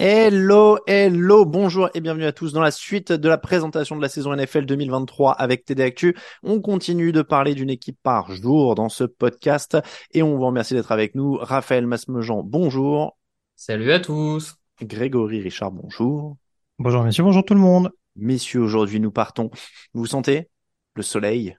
Hello, 0.00 0.76
hello, 0.88 1.44
bonjour 1.44 1.88
et 1.94 2.00
bienvenue 2.00 2.24
à 2.24 2.32
tous 2.32 2.52
dans 2.52 2.60
la 2.60 2.72
suite 2.72 3.12
de 3.12 3.28
la 3.28 3.38
présentation 3.38 3.94
de 3.94 4.02
la 4.02 4.08
saison 4.08 4.34
NFL 4.34 4.66
2023 4.66 5.32
avec 5.32 5.64
TD 5.64 5.84
Actu. 5.84 6.16
On 6.42 6.60
continue 6.60 7.12
de 7.12 7.22
parler 7.22 7.54
d'une 7.54 7.70
équipe 7.70 7.96
par 8.02 8.32
jour 8.32 8.74
dans 8.74 8.88
ce 8.88 9.04
podcast 9.04 9.78
et 10.12 10.24
on 10.24 10.36
vous 10.36 10.44
remercie 10.44 10.74
d'être 10.74 10.90
avec 10.90 11.14
nous. 11.14 11.36
Raphaël 11.40 11.86
Masmejean, 11.86 12.42
bonjour. 12.42 13.16
Salut 13.54 13.92
à 13.92 14.00
tous. 14.00 14.56
Grégory 14.82 15.40
Richard, 15.40 15.70
bonjour. 15.70 16.36
Bonjour 16.80 17.04
messieurs, 17.04 17.22
bonjour 17.22 17.44
tout 17.44 17.54
le 17.54 17.60
monde. 17.60 17.92
Messieurs, 18.16 18.62
aujourd'hui 18.62 18.98
nous 18.98 19.12
partons. 19.12 19.50
Vous 19.92 20.06
sentez? 20.06 20.50
Le 20.96 21.02
soleil, 21.02 21.56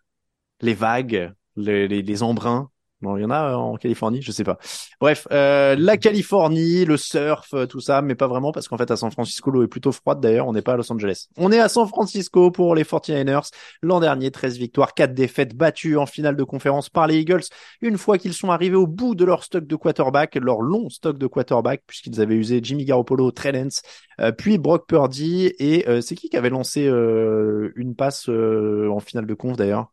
les 0.59 0.73
vagues, 0.73 1.31
les, 1.55 1.87
les, 1.87 2.01
les 2.01 2.23
embruns? 2.23 2.69
Non, 3.01 3.17
il 3.17 3.21
y 3.21 3.25
en 3.25 3.29
a 3.29 3.51
euh, 3.51 3.55
en 3.55 3.75
Californie, 3.75 4.21
je 4.21 4.31
sais 4.31 4.45
pas. 4.45 4.57
Bref, 5.01 5.27
euh, 5.31 5.75
la 5.77 5.97
Californie, 5.97 6.85
le 6.85 6.95
surf, 6.95 7.53
euh, 7.53 7.65
tout 7.65 7.81
ça, 7.81 8.01
mais 8.01 8.15
pas 8.15 8.27
vraiment 8.27 8.53
parce 8.53 8.69
qu'en 8.69 8.77
fait 8.77 8.89
à 8.89 8.95
San 8.95 9.11
Francisco 9.11 9.51
l'eau 9.51 9.63
est 9.63 9.67
plutôt 9.67 9.91
froide 9.91 10.21
d'ailleurs, 10.21 10.47
on 10.47 10.53
n'est 10.53 10.61
pas 10.61 10.73
à 10.73 10.77
Los 10.77 10.91
Angeles. 10.91 11.27
On 11.37 11.51
est 11.51 11.59
à 11.59 11.67
San 11.67 11.87
Francisco 11.87 12.51
pour 12.51 12.73
les 12.73 12.83
49ers. 12.83 13.51
L'an 13.81 13.99
dernier, 13.99 14.31
13 14.31 14.57
victoires, 14.57 14.93
4 14.93 15.13
défaites 15.13 15.55
battues 15.55 15.97
en 15.97 16.05
finale 16.05 16.37
de 16.37 16.43
conférence 16.43 16.89
par 16.89 17.07
les 17.07 17.17
Eagles. 17.17 17.43
Une 17.81 17.97
fois 17.97 18.17
qu'ils 18.17 18.33
sont 18.33 18.49
arrivés 18.49 18.77
au 18.77 18.87
bout 18.87 19.13
de 19.13 19.25
leur 19.25 19.43
stock 19.43 19.67
de 19.67 19.75
quarterback, 19.75 20.35
leur 20.35 20.61
long 20.61 20.89
stock 20.89 21.17
de 21.17 21.27
quarterback, 21.27 21.83
puisqu'ils 21.85 22.21
avaient 22.21 22.35
usé 22.35 22.61
Jimmy 22.63 22.85
Garoppolo, 22.85 23.29
Trey 23.31 23.51
Lance, 23.51 23.81
euh, 24.21 24.31
puis 24.31 24.57
Brock 24.57 24.87
Purdy 24.87 25.51
et 25.59 25.87
euh, 25.89 25.99
c'est 25.99 26.15
qui 26.15 26.29
qui 26.29 26.37
avait 26.37 26.49
lancé 26.49 26.87
euh, 26.87 27.73
une 27.75 27.93
passe 27.93 28.29
en 28.29 28.99
finale 28.99 29.25
de 29.25 29.33
conf 29.33 29.57
d'ailleurs? 29.57 29.91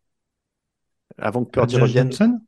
Avant 1.19 1.45
que 1.45 1.51
Purdy 1.51 1.77
revienne. 1.77 2.13
Johnson? 2.13 2.41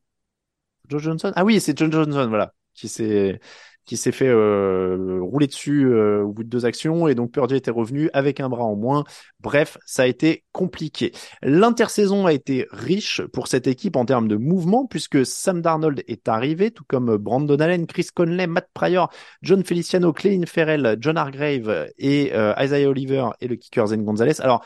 Joe 0.89 1.03
Johnson? 1.03 1.33
Ah 1.37 1.45
oui, 1.45 1.61
c'est 1.61 1.77
John 1.79 1.93
Johnson, 1.93 2.27
voilà, 2.29 2.53
qui 2.75 2.89
s'est 2.89 3.41
qui 3.85 3.97
s'est 3.97 4.13
fait 4.13 4.29
euh, 4.29 5.19
rouler 5.21 5.47
dessus 5.47 5.87
euh, 5.87 6.23
au 6.23 6.33
bout 6.33 6.45
de 6.45 6.49
deux 6.49 6.65
actions 6.65 7.07
et 7.07 7.15
donc 7.15 7.33
Purdy 7.33 7.57
était 7.57 7.71
revenu 7.71 8.09
avec 8.13 8.41
un 8.41 8.49
bras 8.49 8.65
en 8.65 8.77
moins. 8.77 9.05
Bref, 9.41 9.77
ça 9.85 10.05
a 10.05 10.07
été 10.07 10.45
compliqué. 10.53 11.13
L'intersaison 11.43 12.27
a 12.27 12.33
été 12.33 12.67
riche 12.71 13.23
pour 13.33 13.47
cette 13.47 13.67
équipe 13.67 13.97
en 13.97 14.05
termes 14.05 14.29
de 14.29 14.37
mouvement 14.37 14.87
puisque 14.87 15.27
Sam 15.27 15.61
Darnold 15.61 16.03
est 16.09 16.29
arrivé, 16.29 16.71
tout 16.71 16.85
comme 16.87 17.17
Brandon 17.17 17.59
Allen, 17.61 17.87
Chris 17.87 18.09
Conley, 18.15 18.47
Matt 18.47 18.69
Pryor, 18.73 19.11
John 19.43 19.63
Feliciano, 19.65 20.13
Clelin 20.13 20.47
Ferrell, 20.47 20.97
John 21.01 21.17
Hargrave 21.19 21.89
et 21.99 22.33
euh, 22.33 22.55
Isaiah 22.59 22.89
Oliver 22.89 23.29
et 23.41 23.49
le 23.49 23.57
kicker 23.57 23.89
Zen 23.89 24.05
Gonzalez. 24.05 24.41
Alors 24.41 24.65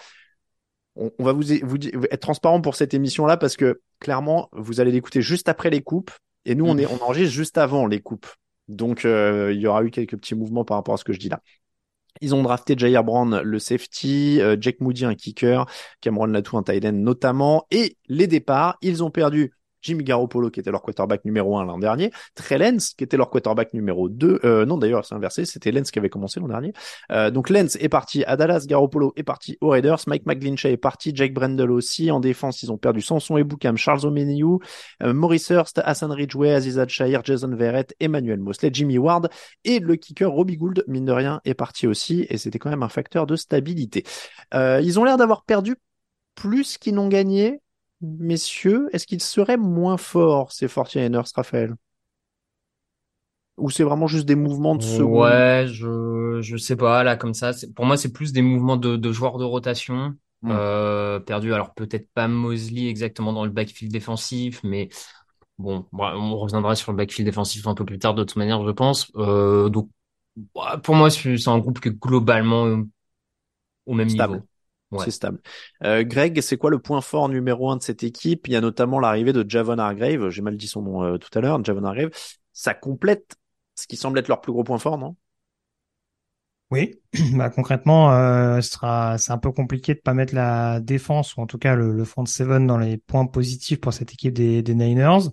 on, 0.98 1.10
on 1.18 1.24
va 1.24 1.32
vous, 1.32 1.44
vous 1.62 1.76
être 2.10 2.20
transparent 2.20 2.60
pour 2.60 2.74
cette 2.74 2.92
émission-là 2.92 3.36
parce 3.36 3.56
que 3.56 3.80
clairement, 4.00 4.48
vous 4.52 4.80
allez 4.80 4.92
l'écouter 4.92 5.22
juste 5.22 5.48
après 5.48 5.70
les 5.70 5.82
coupes 5.82 6.10
et 6.44 6.54
nous, 6.54 6.66
on 6.66 6.78
est 6.78 6.86
on 6.86 7.02
enregistre 7.02 7.34
juste 7.34 7.58
avant 7.58 7.86
les 7.86 8.00
coupes. 8.00 8.26
Donc, 8.68 9.04
euh, 9.04 9.52
il 9.52 9.60
y 9.60 9.66
aura 9.66 9.84
eu 9.84 9.90
quelques 9.90 10.16
petits 10.16 10.34
mouvements 10.34 10.64
par 10.64 10.76
rapport 10.76 10.94
à 10.94 10.96
ce 10.96 11.04
que 11.04 11.12
je 11.12 11.18
dis 11.18 11.28
là. 11.28 11.40
Ils 12.20 12.34
ont 12.34 12.42
drafté 12.42 12.74
Jair 12.76 13.04
Brown, 13.04 13.40
le 13.42 13.58
safety, 13.58 14.40
euh, 14.40 14.56
Jake 14.58 14.80
Moody, 14.80 15.04
un 15.04 15.14
kicker, 15.14 15.66
Cameron 16.00 16.26
Latou, 16.26 16.56
un 16.56 16.62
tight 16.62 16.84
end 16.84 16.92
notamment. 16.92 17.66
Et 17.70 17.96
les 18.08 18.26
départs, 18.26 18.76
ils 18.82 19.04
ont 19.04 19.10
perdu 19.10 19.52
Jimmy 19.82 20.04
Garoppolo, 20.04 20.50
qui 20.50 20.60
était 20.60 20.70
leur 20.70 20.82
quarterback 20.82 21.24
numéro 21.24 21.58
un 21.58 21.64
l'an 21.64 21.78
dernier, 21.78 22.10
Trey 22.34 22.58
Lance, 22.58 22.94
qui 22.94 23.04
était 23.04 23.16
leur 23.16 23.30
quarterback 23.30 23.74
numéro 23.74 24.08
2. 24.08 24.40
Euh, 24.44 24.66
non, 24.66 24.78
d'ailleurs, 24.78 25.04
c'est 25.04 25.14
inversé, 25.14 25.44
c'était 25.44 25.72
Lance 25.72 25.90
qui 25.90 25.98
avait 25.98 26.08
commencé 26.08 26.40
l'an 26.40 26.48
dernier. 26.48 26.72
Euh, 27.12 27.30
donc 27.30 27.50
Lance 27.50 27.76
est 27.76 27.88
parti 27.88 28.24
à 28.24 28.36
Dallas, 28.36 28.64
Garoppolo 28.66 29.12
est 29.16 29.22
parti 29.22 29.56
aux 29.60 29.68
Raiders, 29.70 30.00
Mike 30.06 30.26
McGlinchey 30.26 30.72
est 30.72 30.76
parti, 30.76 31.12
Jake 31.14 31.32
Brendel 31.32 31.70
aussi. 31.70 32.10
En 32.10 32.20
défense, 32.20 32.62
ils 32.62 32.72
ont 32.72 32.78
perdu 32.78 33.00
Samson 33.00 33.36
et 33.36 33.44
Boukam, 33.44 33.76
Charles 33.76 34.04
Omeniou, 34.06 34.60
euh, 35.02 35.12
Maurice 35.12 35.50
Hurst, 35.50 35.80
Hassan 35.84 36.10
Ridgeway, 36.10 36.52
Azizad 36.52 36.88
Shahir, 36.88 37.22
Jason 37.24 37.54
Verrett, 37.54 37.94
Emmanuel 38.00 38.40
Mosley, 38.40 38.70
Jimmy 38.72 38.98
Ward 38.98 39.28
et 39.64 39.78
le 39.78 39.96
kicker 39.96 40.30
Robbie 40.30 40.56
Gould, 40.56 40.84
mine 40.86 41.04
de 41.04 41.12
rien, 41.12 41.40
est 41.44 41.54
parti 41.54 41.86
aussi. 41.86 42.26
Et 42.28 42.38
c'était 42.38 42.58
quand 42.58 42.70
même 42.70 42.82
un 42.82 42.88
facteur 42.88 43.26
de 43.26 43.36
stabilité. 43.36 44.04
Euh, 44.54 44.80
ils 44.82 44.98
ont 44.98 45.04
l'air 45.04 45.16
d'avoir 45.16 45.44
perdu 45.44 45.76
plus 46.34 46.78
qu'ils 46.78 46.94
n'ont 46.94 47.08
gagné, 47.08 47.60
messieurs, 48.00 48.88
est-ce 48.92 49.06
qu'ils 49.06 49.22
seraient 49.22 49.56
moins 49.56 49.96
forts, 49.96 50.52
ces 50.52 50.68
49ers, 50.68 51.32
Raphaël? 51.34 51.74
Ou 53.58 53.68
c'est 53.68 53.82
vraiment 53.84 54.06
juste 54.06 54.24
des 54.24 54.36
mouvements 54.36 54.74
de 54.74 54.82
seconde? 54.82 55.44
Ouais, 55.50 55.64
je 55.68 56.40
je 56.40 56.56
sais 56.56 56.76
pas 56.76 57.02
là 57.02 57.16
comme 57.16 57.34
ça. 57.34 57.50
Pour 57.74 57.84
moi, 57.86 57.96
c'est 57.96 58.12
plus 58.12 58.32
des 58.32 58.42
mouvements 58.42 58.76
de, 58.76 58.96
de 58.96 59.12
joueurs 59.12 59.38
de 59.38 59.44
rotation 59.44 60.14
Mm. 60.42 60.58
euh, 60.58 61.18
perdus. 61.20 61.52
Alors 61.52 61.74
peut-être 61.74 62.08
pas 62.12 62.28
Mosley 62.28 62.86
exactement 62.88 63.32
dans 63.32 63.44
le 63.44 63.50
backfield 63.50 63.90
défensif, 63.92 64.60
mais 64.62 64.88
bon, 65.58 65.86
ouais, 65.92 66.06
on 66.14 66.36
reviendra 66.38 66.76
sur 66.76 66.92
le 66.92 66.98
backfield 66.98 67.26
défensif 67.28 67.66
un 67.66 67.74
peu 67.74 67.84
plus 67.84 67.98
tard 67.98 68.14
de 68.14 68.24
toute 68.24 68.36
manière, 68.36 68.64
je 68.66 68.72
pense. 68.72 69.12
Euh, 69.16 69.68
donc 69.70 69.90
ouais, 70.56 70.78
pour 70.82 70.96
moi, 70.96 71.10
c'est 71.10 71.48
un 71.48 71.58
groupe 71.58 71.80
qui 71.80 71.88
est 71.90 71.92
globalement 72.00 72.66
euh, 72.66 72.84
au 73.86 73.94
même 73.94 74.08
Stable. 74.08 74.08
niveau. 74.10 74.46
Ouais. 74.90 75.04
C'est 75.04 75.10
stable. 75.10 75.40
Euh, 75.84 76.02
Greg, 76.02 76.40
c'est 76.40 76.56
quoi 76.56 76.70
le 76.70 76.78
point 76.78 77.00
fort 77.02 77.28
numéro 77.28 77.70
un 77.70 77.76
de 77.76 77.82
cette 77.82 78.02
équipe? 78.02 78.48
Il 78.48 78.52
y 78.54 78.56
a 78.56 78.60
notamment 78.60 79.00
l'arrivée 79.00 79.34
de 79.34 79.44
Javon 79.48 79.78
Hargrave, 79.78 80.30
j'ai 80.30 80.40
mal 80.42 80.56
dit 80.56 80.66
son 80.66 80.82
nom 80.82 81.02
euh, 81.04 81.18
tout 81.18 81.36
à 81.38 81.42
l'heure, 81.42 81.62
Javon 81.62 81.84
Hargrave. 81.84 82.10
Ça 82.54 82.72
complète 82.74 83.36
ce 83.74 83.86
qui 83.86 83.96
semble 83.96 84.18
être 84.18 84.28
leur 84.28 84.40
plus 84.40 84.52
gros 84.52 84.64
point 84.64 84.78
fort, 84.78 84.96
non? 84.98 85.16
Oui, 86.70 87.00
bah, 87.34 87.48
concrètement, 87.48 88.12
euh, 88.12 88.60
ce 88.60 88.70
sera, 88.72 89.16
c'est 89.18 89.32
un 89.32 89.38
peu 89.38 89.52
compliqué 89.52 89.94
de 89.94 90.00
pas 90.00 90.12
mettre 90.12 90.34
la 90.34 90.80
défense 90.80 91.34
ou 91.36 91.40
en 91.40 91.46
tout 91.46 91.56
cas 91.58 91.74
le, 91.74 91.92
le 91.92 92.04
front 92.04 92.26
seven 92.26 92.66
dans 92.66 92.76
les 92.76 92.98
points 92.98 93.26
positifs 93.26 93.80
pour 93.80 93.94
cette 93.94 94.12
équipe 94.12 94.34
des, 94.34 94.62
des 94.62 94.74
Niners. 94.74 95.28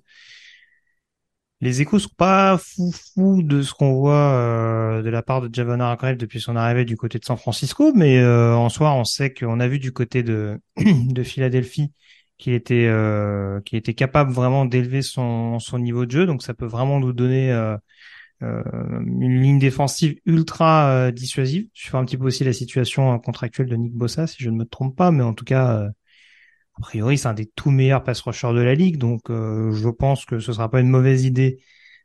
Les 1.65 1.81
échos 1.81 1.97
sont 1.97 2.09
pas 2.15 2.59
fou 2.59 2.91
fou 2.91 3.41
de 3.41 3.63
ce 3.63 3.73
qu'on 3.73 3.95
voit 3.95 4.33
euh, 4.33 5.01
de 5.01 5.09
la 5.09 5.23
part 5.23 5.41
de 5.41 5.49
Javon 5.51 5.79
Hargrave 5.79 6.15
depuis 6.15 6.39
son 6.39 6.55
arrivée 6.55 6.85
du 6.85 6.95
côté 6.95 7.17
de 7.17 7.25
San 7.25 7.37
Francisco, 7.37 7.91
mais 7.95 8.19
euh, 8.19 8.55
en 8.55 8.69
soi, 8.69 8.93
on 8.93 9.03
sait 9.03 9.33
qu'on 9.33 9.59
a 9.59 9.67
vu 9.67 9.79
du 9.79 9.91
côté 9.91 10.21
de 10.21 10.61
de 10.77 11.23
Philadelphie 11.23 11.91
qu'il 12.37 12.53
était 12.53 12.85
euh, 12.85 13.61
qu'il 13.61 13.79
était 13.79 13.95
capable 13.95 14.31
vraiment 14.31 14.65
d'élever 14.65 15.01
son 15.01 15.57
niveau 15.79 16.05
de 16.05 16.11
jeu, 16.11 16.27
donc 16.27 16.43
ça 16.43 16.53
peut 16.53 16.67
vraiment 16.67 16.99
nous 16.99 17.13
donner 17.13 17.51
une 18.41 19.41
ligne 19.41 19.57
défensive 19.57 20.19
ultra 20.27 21.11
dissuasive. 21.11 21.67
Je 21.73 21.89
fais 21.89 21.97
un 21.97 22.05
petit 22.05 22.17
peu 22.17 22.25
aussi 22.25 22.43
la 22.43 22.53
situation 22.53 23.17
contractuelle 23.17 23.69
de 23.69 23.75
Nick 23.75 23.93
Bossa, 23.93 24.27
si 24.27 24.43
je 24.43 24.51
ne 24.51 24.57
me 24.57 24.65
trompe 24.65 24.95
pas, 24.95 25.09
mais 25.09 25.23
en 25.23 25.33
tout 25.33 25.45
cas, 25.45 25.89
a 26.77 26.81
priori, 26.81 27.17
c'est 27.17 27.27
un 27.27 27.33
des 27.33 27.45
tout 27.45 27.71
meilleurs 27.71 28.03
pass 28.03 28.21
rushers 28.21 28.53
de 28.53 28.61
la 28.61 28.75
ligue, 28.75 28.97
donc 28.97 29.29
euh, 29.29 29.71
je 29.71 29.89
pense 29.89 30.25
que 30.25 30.39
ce 30.39 30.51
sera 30.53 30.69
pas 30.69 30.81
une 30.81 30.89
mauvaise 30.89 31.23
idée 31.25 31.59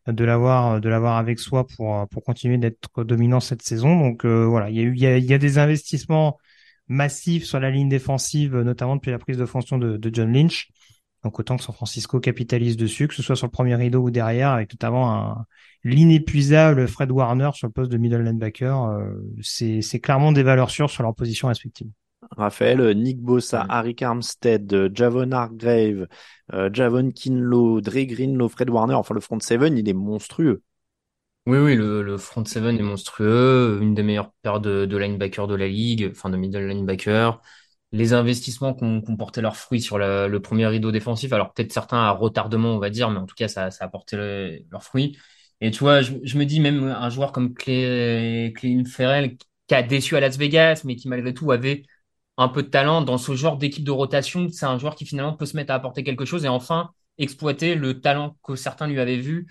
de 0.07 0.25
l'avoir 0.25 0.81
de 0.81 0.89
l'avoir 0.89 1.17
avec 1.19 1.39
soi 1.39 1.67
pour 1.67 2.09
pour 2.09 2.25
continuer 2.25 2.59
d'être 2.59 3.05
dominant 3.05 3.41
cette 3.41 3.63
saison. 3.63 3.99
Donc 3.99 4.25
euh, 4.25 4.45
voilà, 4.47 4.71
il 4.71 4.97
y 4.99 5.35
a 5.35 5.39
des 5.39 5.59
investissements 5.59 6.39
massifs 6.91 7.45
sur 7.45 7.61
la 7.61 7.71
ligne 7.71 7.89
défensive, 7.89 8.57
notamment 8.57 8.97
depuis 8.97 9.11
la 9.13 9.19
prise 9.19 9.39
de 9.39 9.47
fonction 9.47 9.79
de, 9.79 10.11
John 10.13 10.33
Lynch. 10.33 10.69
Donc 11.25 11.39
autant 11.39 11.57
que 11.57 11.63
San 11.63 11.75
Francisco 11.75 12.19
capitalise 12.21 12.77
dessus, 12.77 13.07
que 13.09 13.15
ce 13.15 13.23
soit 13.23 13.37
sur 13.37 13.47
le 13.47 13.51
premier 13.53 13.75
rideau 13.77 14.01
ou 14.03 14.11
derrière, 14.11 14.51
avec 14.51 14.73
notamment 14.73 15.15
un, 15.15 15.47
l'inépuisable 15.85 16.89
Fred 16.89 17.11
Warner 17.11 17.51
sur 17.55 17.67
le 17.69 17.73
poste 17.73 17.93
de 17.93 17.99
middle 17.99 18.23
linebacker. 18.23 18.85
Euh, 18.85 19.15
c'est, 19.43 19.83
c'est 19.83 20.01
clairement 20.01 20.33
des 20.33 20.43
valeurs 20.43 20.71
sûres 20.71 20.91
sur 20.91 21.03
leur 21.03 21.15
position 21.15 21.49
respective. 21.49 21.89
Raphaël, 22.37 22.97
Nick 22.97 23.21
Bossa, 23.21 23.67
Harry 23.69 23.97
Armstead, 24.01 24.91
Javon 24.95 25.33
Hargrave, 25.33 26.07
euh, 26.53 26.71
Javon 26.73 27.11
Kinlow, 27.11 27.81
Dre 27.81 28.07
Greenlow, 28.07 28.49
Fred 28.49 28.71
Warner, 28.71 28.95
enfin 28.95 29.15
le 29.15 29.21
front 29.21 29.41
seven, 29.41 29.77
il 29.77 29.89
est 29.89 29.95
monstrueux. 29.95 30.63
Oui, 31.47 31.59
oui, 31.59 31.75
le, 31.75 32.03
le 32.03 32.19
front 32.19 32.45
seven 32.45 32.79
est 32.79 32.83
monstrueux, 32.83 33.79
une 33.81 33.95
des 33.95 34.03
meilleures 34.03 34.33
paires 34.43 34.61
de, 34.61 34.85
de 34.85 34.97
linebackers 34.97 35.49
de 35.49 35.55
la 35.55 35.67
ligue, 35.69 36.11
enfin 36.13 36.31
de 36.31 36.37
middle 36.37 36.67
linebacker. 36.67 37.41
Les 37.93 38.13
investissements 38.13 38.75
qui 38.75 38.85
ont 38.85 39.17
porté 39.17 39.41
leurs 39.41 39.57
fruits 39.57 39.81
sur 39.81 39.99
le 39.99 40.39
premier 40.39 40.67
rideau 40.69 40.93
défensif, 40.93 41.33
alors 41.33 41.53
peut-être 41.53 41.73
certains 41.73 41.99
à 41.99 42.11
retardement, 42.13 42.75
on 42.77 42.79
va 42.79 42.91
dire, 42.91 43.11
mais 43.11 43.19
en 43.19 43.27
tout 43.27 43.35
cas, 43.35 43.49
ça, 43.49 43.71
ça 43.73 43.85
a 43.87 43.89
porté 43.89 44.17
leurs 44.71 44.85
fruits. 44.85 45.19
Et 45.61 45.71
tu 45.73 45.81
vois, 45.81 46.01
je, 46.03 46.13
je, 46.23 46.39
me 46.39 46.45
dis 46.45 46.61
même 46.61 46.85
un 46.85 47.11
joueur 47.11 47.33
comme 47.33 47.53
Clé, 47.53 48.53
Cléline 48.57 48.87
Ferrell, 48.87 49.37
qui 49.67 49.75
a 49.75 49.83
déçu 49.83 50.17
à 50.17 50.21
Las 50.21 50.37
Vegas, 50.39 50.83
mais 50.85 50.95
qui 50.95 51.09
malgré 51.09 51.35
tout 51.35 51.51
avait 51.51 51.85
un 52.41 52.49
peu 52.49 52.63
de 52.63 52.69
talent 52.69 53.03
dans 53.03 53.19
ce 53.19 53.35
genre 53.35 53.59
d'équipe 53.59 53.85
de 53.85 53.91
rotation, 53.91 54.49
c'est 54.49 54.67
un 54.67 54.79
joueur 54.79 54.95
qui 54.95 55.05
finalement 55.05 55.35
peut 55.35 55.47
se 55.47 55.57
mettre 55.57 55.73
à 55.73 55.75
apporter 55.75 56.03
quelque 56.03 56.25
chose 56.25 56.45
et 56.45 56.49
enfin 56.49 56.91
exploiter 57.19 57.75
le 57.75 58.01
talent 58.01 58.39
que 58.43 58.57
certains 58.57 58.87
lui 58.87 58.99
avaient 58.99 59.19
vu. 59.19 59.47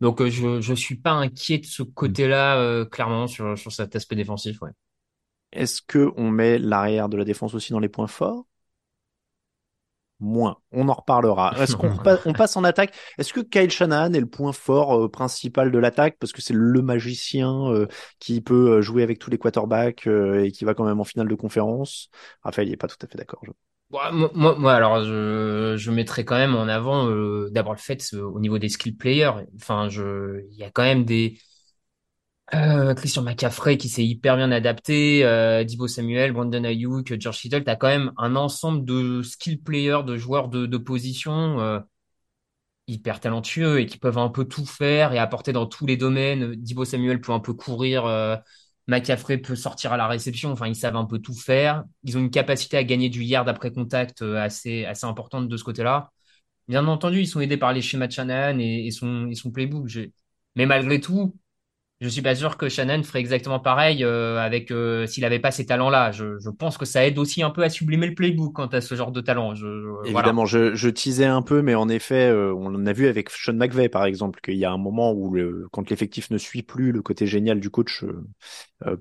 Donc 0.00 0.20
euh, 0.20 0.28
je 0.28 0.60
je 0.60 0.74
suis 0.74 0.96
pas 0.96 1.12
inquiet 1.12 1.58
de 1.58 1.64
ce 1.66 1.82
côté-là 1.82 2.58
euh, 2.58 2.84
clairement 2.84 3.26
sur 3.26 3.56
cet 3.72 3.96
aspect 3.96 4.16
défensif. 4.16 4.58
Est-ce 5.52 5.80
que 5.80 6.12
on 6.16 6.30
met 6.30 6.58
l'arrière 6.58 7.08
de 7.08 7.16
la 7.16 7.24
défense 7.24 7.54
aussi 7.54 7.72
dans 7.72 7.78
les 7.80 7.88
points 7.88 8.08
forts? 8.08 8.44
Moins. 10.24 10.56
On 10.72 10.88
en 10.88 10.94
reparlera. 10.94 11.54
Est-ce 11.60 11.76
qu'on 11.76 11.92
on 12.24 12.32
passe 12.32 12.56
en 12.56 12.64
attaque? 12.64 12.94
Est-ce 13.18 13.32
que 13.32 13.40
Kyle 13.40 13.70
Shanahan 13.70 14.12
est 14.14 14.20
le 14.20 14.26
point 14.26 14.52
fort 14.52 15.04
euh, 15.04 15.08
principal 15.10 15.70
de 15.70 15.78
l'attaque? 15.78 16.16
Parce 16.18 16.32
que 16.32 16.40
c'est 16.40 16.54
le 16.54 16.82
magicien 16.82 17.86
qui 18.18 18.40
peut 18.40 18.80
jouer 18.80 19.02
avec 19.02 19.18
tous 19.18 19.30
les 19.30 19.38
quarterbacks 19.38 20.06
et 20.06 20.50
qui 20.52 20.64
va 20.64 20.74
quand 20.74 20.84
même 20.84 21.00
en 21.00 21.04
finale 21.04 21.28
de 21.28 21.34
conférence 21.34 22.08
Raphaël, 22.42 22.68
il 22.68 22.72
est 22.72 22.76
pas 22.76 22.88
tout 22.88 22.96
à 23.02 23.06
fait 23.06 23.18
d'accord. 23.18 23.40
Je 23.44 23.50
moi, 23.90 24.10
moi, 24.32 24.72
alors, 24.72 25.04
je, 25.04 25.76
je 25.76 25.90
mettrais 25.90 26.24
quand 26.24 26.36
même 26.36 26.56
en 26.56 26.66
avant 26.66 27.08
euh, 27.08 27.48
d'abord 27.50 27.74
le 27.74 27.78
fait 27.78 28.02
au 28.14 28.40
niveau 28.40 28.58
des 28.58 28.68
skill 28.68 28.96
players. 28.96 29.32
Enfin, 29.56 29.88
je, 29.88 30.40
il 30.50 30.56
y 30.56 30.64
a 30.64 30.70
quand 30.70 30.82
même 30.82 31.04
des 31.04 31.38
euh, 32.54 32.94
Christian 32.94 33.22
McCaffrey 33.22 33.76
qui 33.78 33.88
s'est 33.88 34.04
hyper 34.04 34.36
bien 34.36 34.50
adapté, 34.52 35.24
euh, 35.24 35.64
Dibo 35.64 35.88
Samuel, 35.88 36.32
Brandon 36.32 36.64
Ayuk, 36.64 37.18
George 37.20 37.38
Kittle. 37.38 37.64
T'as 37.64 37.76
quand 37.76 37.88
même 37.88 38.12
un 38.16 38.36
ensemble 38.36 38.84
de 38.84 39.22
skill 39.22 39.60
players, 39.62 40.02
de 40.04 40.16
joueurs 40.16 40.48
de, 40.48 40.76
position 40.78 41.60
euh, 41.60 41.80
hyper 42.86 43.20
talentueux 43.20 43.80
et 43.80 43.86
qui 43.86 43.98
peuvent 43.98 44.18
un 44.18 44.28
peu 44.28 44.44
tout 44.44 44.66
faire 44.66 45.12
et 45.12 45.18
apporter 45.18 45.52
dans 45.52 45.66
tous 45.66 45.86
les 45.86 45.96
domaines. 45.96 46.54
Dibo 46.56 46.84
Samuel 46.84 47.20
peut 47.20 47.32
un 47.32 47.40
peu 47.40 47.54
courir. 47.54 48.04
Euh, 48.06 48.36
McCaffrey 48.86 49.38
peut 49.38 49.56
sortir 49.56 49.92
à 49.92 49.96
la 49.96 50.06
réception. 50.06 50.52
Enfin, 50.52 50.66
ils 50.68 50.76
savent 50.76 50.96
un 50.96 51.06
peu 51.06 51.18
tout 51.18 51.34
faire. 51.34 51.84
Ils 52.02 52.16
ont 52.18 52.20
une 52.20 52.30
capacité 52.30 52.76
à 52.76 52.84
gagner 52.84 53.08
du 53.08 53.22
yard 53.24 53.48
après 53.48 53.72
contact 53.72 54.22
euh, 54.22 54.36
assez, 54.36 54.84
assez 54.84 55.06
importante 55.06 55.48
de 55.48 55.56
ce 55.56 55.64
côté-là. 55.64 56.10
Bien 56.68 56.86
entendu, 56.86 57.20
ils 57.20 57.26
sont 57.28 57.40
aidés 57.40 57.56
par 57.58 57.72
les 57.72 57.82
schémas 57.82 58.06
de 58.06 58.12
Shannon 58.12 58.58
et, 58.58 58.86
et 58.86 58.90
son, 58.90 59.28
et 59.28 59.34
son 59.34 59.50
playbook. 59.50 59.88
Mais 60.56 60.66
malgré 60.66 61.00
tout, 61.00 61.36
je 62.00 62.08
suis 62.08 62.22
pas 62.22 62.34
sûr 62.34 62.56
que 62.56 62.68
Shannon 62.68 63.02
ferait 63.04 63.20
exactement 63.20 63.60
pareil 63.60 64.02
euh, 64.02 64.38
avec 64.38 64.70
euh, 64.72 65.06
s'il 65.06 65.24
avait 65.24 65.38
pas 65.38 65.52
ces 65.52 65.64
talents-là. 65.64 66.10
Je, 66.10 66.38
je, 66.40 66.50
pense 66.50 66.76
que 66.76 66.84
ça 66.84 67.06
aide 67.06 67.18
aussi 67.18 67.42
un 67.42 67.50
peu 67.50 67.62
à 67.62 67.70
sublimer 67.70 68.08
le 68.08 68.14
playbook 68.14 68.54
quant 68.54 68.66
à 68.66 68.80
ce 68.80 68.94
genre 68.96 69.12
de 69.12 69.20
talent. 69.20 69.54
Je, 69.54 69.66
Évidemment, 70.04 70.44
je, 70.44 70.74
je 70.74 70.88
teasais 70.88 71.24
un 71.24 71.40
peu, 71.40 71.62
mais 71.62 71.76
en 71.76 71.88
effet, 71.88 72.28
euh, 72.28 72.52
on 72.52 72.74
en 72.74 72.86
a 72.86 72.92
vu 72.92 73.06
avec 73.06 73.30
Sean 73.30 73.54
McVay 73.54 73.88
par 73.88 74.04
exemple 74.04 74.40
qu'il 74.40 74.56
y 74.56 74.64
a 74.64 74.72
un 74.72 74.78
moment 74.78 75.12
où 75.12 75.32
le, 75.32 75.68
quand 75.70 75.88
l'effectif 75.88 76.30
ne 76.30 76.38
suit 76.38 76.62
plus, 76.62 76.90
le 76.90 77.00
côté 77.00 77.26
génial 77.26 77.60
du 77.60 77.70
coach 77.70 78.04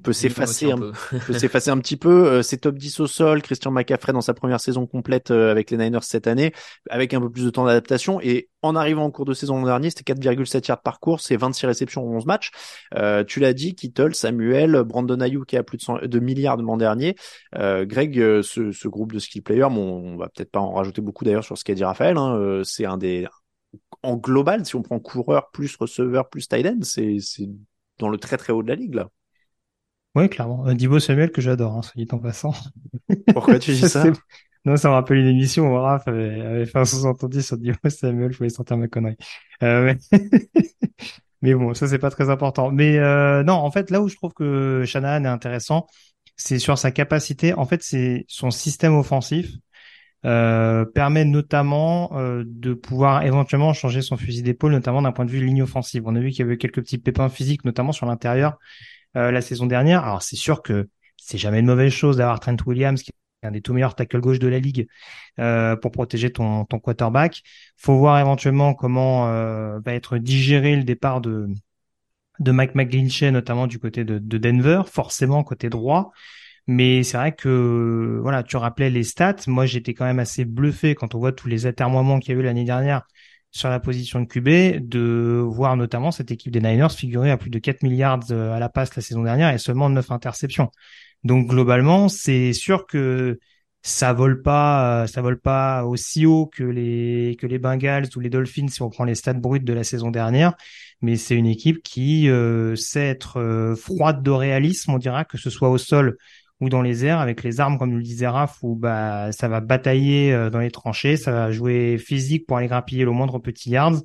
peut 0.03 0.13
s'effacer 0.13 0.71
un, 0.71 0.77
peut 1.27 1.33
s'effacer 1.33 1.71
un 1.71 1.79
petit 1.79 1.97
peu. 1.97 2.43
c'est 2.43 2.57
top 2.57 2.75
10 2.75 2.99
au 2.99 3.07
sol. 3.07 3.41
Christian 3.41 3.71
McCaffrey 3.71 4.13
dans 4.13 4.21
sa 4.21 4.35
première 4.35 4.59
saison 4.59 4.85
complète 4.85 5.31
avec 5.31 5.71
les 5.71 5.77
Niners 5.77 6.03
cette 6.03 6.27
année, 6.27 6.53
avec 6.89 7.13
un 7.13 7.21
peu 7.21 7.31
plus 7.31 7.43
de 7.45 7.49
temps 7.49 7.65
d'adaptation 7.65 8.21
et 8.21 8.49
en 8.63 8.75
arrivant 8.75 9.03
en 9.03 9.11
cours 9.11 9.25
de 9.25 9.33
saison 9.33 9.57
l'an 9.57 9.65
dernier, 9.65 9.89
c'était 9.89 10.13
4,7 10.13 10.67
yards 10.69 10.81
par 10.81 10.99
course 10.99 11.29
et 11.31 11.37
26 11.37 11.65
réceptions 11.65 12.07
en 12.07 12.15
11 12.15 12.25
matchs. 12.25 12.51
Euh, 12.95 13.23
tu 13.23 13.39
l'as 13.39 13.53
dit, 13.53 13.75
Kittle, 13.75 14.15
Samuel, 14.15 14.83
Brandon 14.83 15.19
Ayuk 15.19 15.45
qui 15.45 15.57
a 15.57 15.63
plus 15.63 15.77
de, 15.77 16.07
de 16.07 16.19
milliards 16.19 16.57
de 16.57 16.63
l'an 16.63 16.77
dernier. 16.77 17.15
Euh, 17.55 17.85
Greg, 17.85 18.19
euh, 18.19 18.41
ce, 18.41 18.71
ce, 18.71 18.87
groupe 18.87 19.13
de 19.13 19.19
skill 19.19 19.43
players, 19.43 19.69
bon, 19.69 20.13
on 20.13 20.17
va 20.17 20.29
peut-être 20.29 20.51
pas 20.51 20.59
en 20.59 20.73
rajouter 20.73 21.01
beaucoup 21.01 21.23
d'ailleurs 21.25 21.43
sur 21.43 21.57
ce 21.57 21.63
qu'a 21.63 21.73
dit 21.73 21.83
Raphaël. 21.83 22.17
Hein, 22.17 22.61
c'est 22.63 22.85
un 22.85 22.97
des 22.97 23.27
en 24.03 24.17
global, 24.17 24.65
si 24.65 24.75
on 24.75 24.81
prend 24.81 24.99
coureur 24.99 25.49
plus 25.51 25.75
receveur 25.75 26.29
plus 26.29 26.47
tight 26.47 26.65
end, 26.65 26.79
c'est 26.81 27.17
c'est 27.19 27.49
dans 27.97 28.09
le 28.09 28.17
très 28.17 28.37
très 28.37 28.53
haut 28.53 28.61
de 28.61 28.67
la 28.67 28.75
ligue 28.75 28.95
là. 28.95 29.09
Oui, 30.15 30.29
clairement. 30.29 30.71
Dibo 30.73 30.99
Samuel 30.99 31.31
que 31.31 31.41
j'adore, 31.41 31.73
hein, 31.75 31.81
soit 31.81 31.93
dit 31.95 32.07
en 32.11 32.19
passant. 32.19 32.53
Pourquoi 33.33 33.57
tu 33.57 33.71
dis 33.73 33.89
ça 33.89 34.05
Non, 34.65 34.77
ça 34.77 34.89
me 34.89 34.93
rappelle 34.93 35.17
une 35.17 35.27
émission 35.27 35.71
où 35.71 35.75
Raph 35.75 36.07
avait, 36.07 36.39
avait 36.39 36.65
fait 36.65 36.77
un 36.77 36.85
sous-entendu 36.85 37.41
sur 37.41 37.57
Divo 37.57 37.77
Samuel, 37.89 38.31
je 38.31 38.37
voulais 38.37 38.49
sortir 38.49 38.77
ma 38.77 38.87
connerie. 38.87 39.17
Euh, 39.63 39.95
mais... 40.11 40.19
mais... 41.43 41.53
bon, 41.53 41.73
ça 41.73 41.87
c'est 41.87 41.99
pas 41.99 42.09
très 42.09 42.29
important. 42.29 42.71
Mais 42.71 42.97
euh, 42.97 43.43
non, 43.43 43.53
en 43.53 43.69
fait, 43.71 43.91
là 43.91 44.01
où 44.01 44.07
je 44.07 44.15
trouve 44.15 44.33
que 44.33 44.83
Shanahan 44.85 45.25
est 45.25 45.27
intéressant, 45.27 45.85
c'est 46.35 46.59
sur 46.59 46.77
sa 46.77 46.91
capacité. 46.91 47.53
En 47.53 47.65
fait, 47.65 47.83
c'est 47.83 48.25
son 48.27 48.49
système 48.49 48.95
offensif 48.95 49.51
euh, 50.25 50.85
permet 50.85 51.25
notamment 51.25 52.17
euh, 52.17 52.43
de 52.47 52.73
pouvoir 52.73 53.23
éventuellement 53.23 53.73
changer 53.73 54.01
son 54.01 54.17
fusil 54.17 54.41
d'épaule, 54.41 54.71
notamment 54.71 55.01
d'un 55.01 55.11
point 55.11 55.25
de 55.25 55.31
vue 55.31 55.45
ligne 55.45 55.61
offensive. 55.63 56.03
On 56.05 56.15
a 56.15 56.19
vu 56.19 56.31
qu'il 56.31 56.39
y 56.39 56.43
avait 56.43 56.57
quelques 56.57 56.81
petits 56.81 56.97
pépins 56.97 57.29
physiques, 57.29 57.65
notamment 57.65 57.91
sur 57.91 58.05
l'intérieur 58.05 58.57
la 59.15 59.41
saison 59.41 59.67
dernière. 59.67 60.03
Alors 60.03 60.23
c'est 60.23 60.35
sûr 60.35 60.63
que 60.63 60.89
c'est 61.17 61.37
jamais 61.37 61.59
une 61.59 61.67
mauvaise 61.67 61.91
chose 61.91 62.17
d'avoir 62.17 62.39
Trent 62.39 62.57
Williams 62.65 63.03
un 63.45 63.51
des 63.51 63.61
tout 63.61 63.73
meilleurs 63.73 63.95
tackle 63.95 64.19
gauche 64.19 64.39
de 64.39 64.47
la 64.47 64.59
ligue 64.59 64.87
euh, 65.39 65.75
pour 65.75 65.91
protéger 65.91 66.31
ton, 66.31 66.65
ton 66.65 66.79
quarterback. 66.79 67.43
Faut 67.77 67.97
voir 67.97 68.19
éventuellement 68.19 68.73
comment 68.73 69.27
euh, 69.27 69.79
va 69.85 69.93
être 69.93 70.17
digéré 70.17 70.75
le 70.75 70.83
départ 70.83 71.21
de 71.21 71.47
de 72.39 72.51
Mike 72.51 72.75
McGlinchey, 72.75 73.31
notamment 73.31 73.67
du 73.67 73.79
côté 73.79 74.03
de, 74.03 74.17
de 74.17 74.37
Denver, 74.37 74.81
forcément 74.87 75.43
côté 75.43 75.69
droit. 75.69 76.11
Mais 76.67 77.03
c'est 77.03 77.17
vrai 77.17 77.33
que 77.33 78.19
voilà, 78.21 78.43
tu 78.43 78.57
rappelais 78.57 78.89
les 78.89 79.03
stats. 79.03 79.35
Moi, 79.47 79.65
j'étais 79.65 79.93
quand 79.93 80.05
même 80.05 80.19
assez 80.19 80.45
bluffé 80.45 80.95
quand 80.95 81.13
on 81.15 81.19
voit 81.19 81.33
tous 81.33 81.47
les 81.47 81.65
atermoiements 81.65 82.19
qu'il 82.19 82.33
y 82.33 82.37
a 82.37 82.39
eu 82.39 82.43
l'année 82.43 82.63
dernière 82.63 83.03
sur 83.51 83.69
la 83.69 83.79
position 83.79 84.19
de 84.21 84.25
QB, 84.25 84.87
de 84.87 85.43
voir 85.45 85.77
notamment 85.77 86.11
cette 86.11 86.31
équipe 86.31 86.51
des 86.51 86.59
Niners 86.59 86.89
figurer 86.89 87.29
à 87.29 87.37
plus 87.37 87.51
de 87.51 87.59
4 87.59 87.83
milliards 87.83 88.19
euh, 88.31 88.51
à 88.51 88.59
la 88.59 88.67
passe 88.67 88.95
la 88.95 89.01
saison 89.03 89.23
dernière 89.23 89.53
et 89.53 89.59
seulement 89.59 89.89
9 89.89 90.11
interceptions. 90.11 90.71
Donc 91.23 91.47
globalement, 91.47 92.09
c'est 92.09 92.53
sûr 92.53 92.85
que 92.85 93.39
ça 93.81 94.13
vole 94.13 94.41
pas, 94.41 95.03
euh, 95.03 95.07
ça 95.07 95.21
vole 95.21 95.39
pas 95.39 95.83
aussi 95.85 96.25
haut 96.25 96.47
que 96.47 96.63
les 96.63 97.35
que 97.39 97.47
les 97.47 97.59
Bengals 97.59 98.07
ou 98.15 98.19
les 98.21 98.29
Dolphins 98.29 98.69
si 98.69 98.81
on 98.81 98.89
prend 98.89 99.03
les 99.03 99.15
stats 99.15 99.33
bruts 99.33 99.59
de 99.59 99.73
la 99.73 99.83
saison 99.83 100.09
dernière, 100.09 100.53
mais 101.01 101.17
c'est 101.17 101.35
une 101.35 101.47
équipe 101.47 101.83
qui 101.83 102.29
euh, 102.29 102.75
sait 102.75 103.07
être 103.07 103.39
euh, 103.39 103.75
froide 103.75 104.23
de 104.23 104.31
réalisme, 104.31 104.91
on 104.91 104.97
dira 104.97 105.25
que 105.25 105.37
ce 105.37 105.49
soit 105.49 105.69
au 105.69 105.77
sol 105.77 106.17
ou 106.61 106.69
dans 106.69 106.81
les 106.81 107.03
airs 107.05 107.19
avec 107.19 107.43
les 107.43 107.59
armes 107.59 107.77
comme 107.77 107.95
le 107.97 108.03
disait 108.03 108.27
Raph 108.27 108.57
où 108.61 108.75
bah 108.75 109.31
ça 109.33 109.49
va 109.49 109.59
batailler 109.59 110.49
dans 110.49 110.59
les 110.59 110.71
tranchées, 110.71 111.17
ça 111.17 111.31
va 111.31 111.51
jouer 111.51 111.97
physique 111.97 112.45
pour 112.47 112.57
aller 112.57 112.67
grappiller 112.67 113.03
le 113.03 113.11
moindre 113.11 113.39
petit 113.39 113.71
yard 113.71 114.01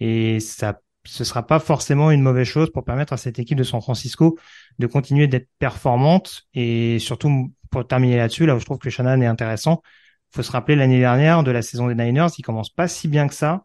et 0.00 0.40
ça 0.40 0.80
ce 1.06 1.24
sera 1.24 1.46
pas 1.46 1.58
forcément 1.58 2.10
une 2.10 2.22
mauvaise 2.22 2.46
chose 2.46 2.70
pour 2.70 2.84
permettre 2.84 3.12
à 3.12 3.16
cette 3.16 3.38
équipe 3.38 3.58
de 3.58 3.64
San 3.64 3.80
Francisco 3.80 4.38
de 4.78 4.86
continuer 4.86 5.26
d'être 5.26 5.48
performante 5.58 6.42
et 6.54 6.98
surtout 6.98 7.52
pour 7.70 7.86
terminer 7.86 8.16
là-dessus, 8.16 8.46
là 8.46 8.54
où 8.56 8.58
je 8.58 8.64
trouve 8.64 8.78
que 8.78 8.90
Shannon 8.90 9.20
est 9.20 9.26
intéressant, 9.26 9.82
faut 10.30 10.42
se 10.42 10.52
rappeler 10.52 10.76
l'année 10.76 10.98
dernière 10.98 11.42
de 11.42 11.50
la 11.50 11.62
saison 11.62 11.88
des 11.88 11.94
Niners, 11.94 12.28
ils 12.38 12.42
commencent 12.42 12.74
pas 12.74 12.88
si 12.88 13.08
bien 13.08 13.28
que 13.28 13.34
ça 13.34 13.64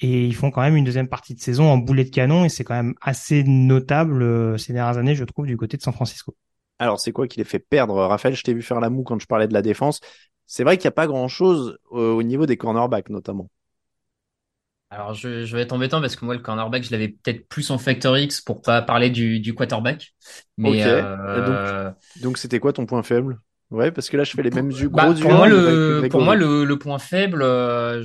et 0.00 0.26
ils 0.26 0.34
font 0.34 0.50
quand 0.50 0.62
même 0.62 0.76
une 0.76 0.84
deuxième 0.84 1.08
partie 1.08 1.34
de 1.34 1.40
saison 1.40 1.70
en 1.70 1.76
boulet 1.76 2.04
de 2.04 2.10
canon 2.10 2.44
et 2.44 2.48
c'est 2.48 2.64
quand 2.64 2.74
même 2.74 2.94
assez 3.00 3.44
notable 3.44 4.22
euh, 4.22 4.56
ces 4.56 4.72
dernières 4.72 4.96
années, 4.98 5.14
je 5.14 5.24
trouve, 5.24 5.46
du 5.46 5.56
côté 5.56 5.76
de 5.76 5.82
San 5.82 5.92
Francisco. 5.92 6.34
Alors 6.78 6.98
c'est 6.98 7.12
quoi 7.12 7.28
qui 7.28 7.38
les 7.38 7.44
fait 7.44 7.58
perdre? 7.58 7.94
Raphaël, 7.94 8.34
je 8.34 8.42
t'ai 8.42 8.54
vu 8.54 8.62
faire 8.62 8.80
la 8.80 8.88
moue 8.88 9.02
quand 9.02 9.18
je 9.20 9.26
parlais 9.26 9.46
de 9.46 9.52
la 9.52 9.60
défense. 9.60 10.00
C'est 10.46 10.64
vrai 10.64 10.78
qu'il 10.78 10.86
n'y 10.86 10.88
a 10.88 10.92
pas 10.92 11.06
grand-chose 11.06 11.78
au 11.90 12.22
niveau 12.22 12.46
des 12.46 12.56
cornerbacks 12.56 13.10
notamment. 13.10 13.50
Alors, 14.90 15.14
je, 15.14 15.44
je, 15.44 15.56
vais 15.56 15.62
être 15.62 15.72
embêtant 15.72 16.00
parce 16.00 16.16
que 16.16 16.24
moi, 16.24 16.34
le 16.34 16.40
cornerback, 16.40 16.82
je 16.82 16.90
l'avais 16.90 17.08
peut-être 17.08 17.48
plus 17.48 17.70
en 17.70 17.78
Factor 17.78 18.18
X 18.18 18.40
pour 18.40 18.60
pas 18.60 18.82
parler 18.82 19.08
du, 19.08 19.38
du 19.38 19.54
quarterback. 19.54 20.14
Mais 20.58 20.82
euh... 20.84 21.90
donc, 22.20 22.38
c'était 22.38 22.58
quoi 22.58 22.72
ton 22.72 22.86
point 22.86 23.04
faible? 23.04 23.38
Ouais, 23.70 23.92
parce 23.92 24.10
que 24.10 24.16
là, 24.16 24.24
je 24.24 24.32
fais 24.32 24.42
les 24.42 24.50
mêmes 24.50 24.72
yeux, 24.72 24.88
bah, 24.88 25.04
gros 25.04 25.14
pour, 25.14 25.30
moi, 25.30 25.46
le, 25.46 26.08
pour 26.10 26.22
moi, 26.22 26.34
le, 26.34 26.64
le 26.64 26.78
point 26.78 26.98
faible, 26.98 27.40
euh, 27.40 28.02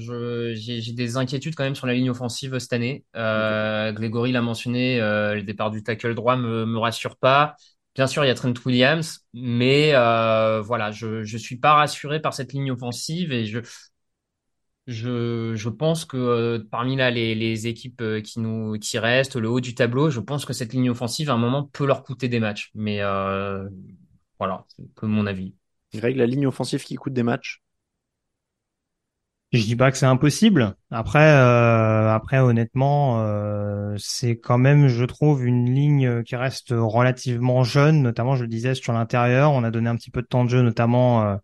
j'ai 0.54 0.94
des 0.94 1.18
inquiétudes 1.18 1.56
quand 1.56 1.64
même 1.64 1.74
sur 1.74 1.88
la 1.88 1.96
ligne 1.96 2.12
offensive 2.12 2.60
cette 2.60 2.74
année. 2.74 3.04
Euh, 3.16 3.92
Grégory 3.92 4.32
l'a 4.32 4.44
mentionné, 4.44 5.02
euh, 5.02 5.34
le 5.34 5.42
départ 5.42 5.72
du 5.72 5.82
tackle 5.82 6.14
droit 6.14 6.36
me, 6.36 6.68
me 6.68 6.78
rassure 6.78 7.18
pas. 7.18 7.56
Bien 7.96 8.06
sûr, 8.06 8.24
il 8.24 8.28
y 8.28 8.32
a 8.32 8.36
Trent 8.36 8.54
Williams, 8.64 9.22
mais 9.34 9.96
euh, 9.96 10.62
voilà, 10.62 10.92
je 10.92 11.24
je 11.24 11.38
suis 11.38 11.58
pas 11.58 11.74
rassuré 11.74 12.20
par 12.20 12.34
cette 12.34 12.54
ligne 12.54 12.70
offensive 12.70 13.32
et 13.32 13.46
je 13.46 13.60
Je, 14.88 15.56
je 15.56 15.70
pense 15.70 16.06
que 16.06 16.16
euh, 16.16 16.60
parmi 16.70 16.96
là 16.96 17.10
les, 17.10 17.34
les 17.34 17.66
équipes 17.66 18.02
euh, 18.02 18.22
qui 18.22 18.40
nous 18.40 18.74
qui 18.80 19.00
restent, 19.00 19.36
le 19.36 19.50
haut 19.50 19.60
du 19.60 19.74
tableau, 19.74 20.12
je 20.12 20.20
pense 20.20 20.46
que 20.46 20.54
cette 20.54 20.74
ligne 20.74 20.92
offensive 20.92 21.32
à 21.32 21.34
un 21.34 21.38
moment 21.38 21.64
peut 21.64 21.88
leur 21.88 22.04
coûter 22.04 22.30
des 22.30 22.40
matchs. 22.40 22.70
Mais 22.76 23.02
euh, 23.02 23.68
voilà, 24.38 24.66
c'est 24.70 24.84
que 24.94 25.08
mon 25.08 25.26
avis. 25.26 25.56
Greg, 25.94 26.16
la 26.18 26.28
ligne 26.28 26.46
offensive 26.46 26.84
qui 26.84 26.96
coûte 26.96 27.14
des 27.14 27.24
matchs? 27.24 27.64
Je 29.52 29.62
dis 29.64 29.76
pas 29.76 29.90
que 29.90 29.98
c'est 29.98 30.06
impossible. 30.06 30.76
Après, 30.92 31.32
euh, 31.32 32.14
après 32.14 32.40
honnêtement, 32.40 33.22
euh, 33.22 33.96
c'est 33.98 34.38
quand 34.38 34.58
même, 34.58 34.88
je 34.88 35.06
trouve, 35.06 35.46
une 35.46 35.74
ligne 35.74 36.24
qui 36.24 36.36
reste 36.36 36.74
relativement 36.76 37.64
jeune. 37.64 38.02
Notamment, 38.02 38.36
je 38.36 38.42
le 38.42 38.50
disais 38.50 38.76
sur 38.76 38.92
l'intérieur, 38.92 39.52
on 39.54 39.64
a 39.64 39.72
donné 39.72 39.88
un 39.88 39.96
petit 39.96 40.12
peu 40.12 40.22
de 40.22 40.28
temps 40.28 40.44
de 40.44 40.50
jeu, 40.50 40.62
notamment 40.62 41.24
euh, 41.24 41.38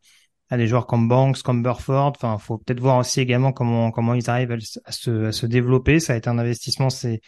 à 0.52 0.58
des 0.58 0.68
joueurs 0.68 0.86
comme 0.86 1.08
Banks, 1.08 1.42
comme 1.42 1.64
Burford. 1.64 2.14
Enfin, 2.16 2.38
faut 2.38 2.60
peut-être 2.60 2.82
voir 2.82 2.98
aussi 2.98 3.22
également 3.22 3.54
comment 3.54 3.90
comment 3.90 4.14
ils 4.14 4.30
arrivent 4.30 4.52
à, 4.52 4.92
se, 4.92 5.26
à 5.26 5.32
se 5.32 5.46
développer. 5.48 6.00
Ça 6.00 6.14
a 6.14 6.18
été 6.18 6.30
un 6.30 6.38
investissement 6.38 6.90
ces 6.92 7.22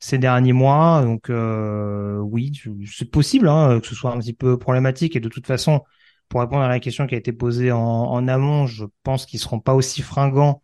ces 0.00 0.16
derniers 0.16 0.52
mois. 0.52 1.02
Donc 1.02 1.28
oui, 1.28 2.52
c'est 2.86 3.10
possible 3.10 3.48
hein, 3.48 3.80
que 3.80 3.86
ce 3.86 3.94
soit 3.94 4.12
un 4.12 4.18
petit 4.18 4.32
peu 4.32 4.58
problématique. 4.58 5.16
Et 5.16 5.20
de 5.20 5.28
toute 5.28 5.46
façon, 5.46 5.82
pour 6.28 6.40
répondre 6.40 6.62
à 6.62 6.68
la 6.68 6.78
question 6.80 7.06
qui 7.06 7.14
a 7.16 7.18
été 7.18 7.32
posée 7.32 7.72
en, 7.72 7.80
en 7.80 8.28
amont, 8.28 8.66
je 8.66 8.84
pense 9.02 9.26
qu'ils 9.26 9.40
seront 9.40 9.60
pas 9.60 9.74
aussi 9.74 10.02
fringants 10.02 10.62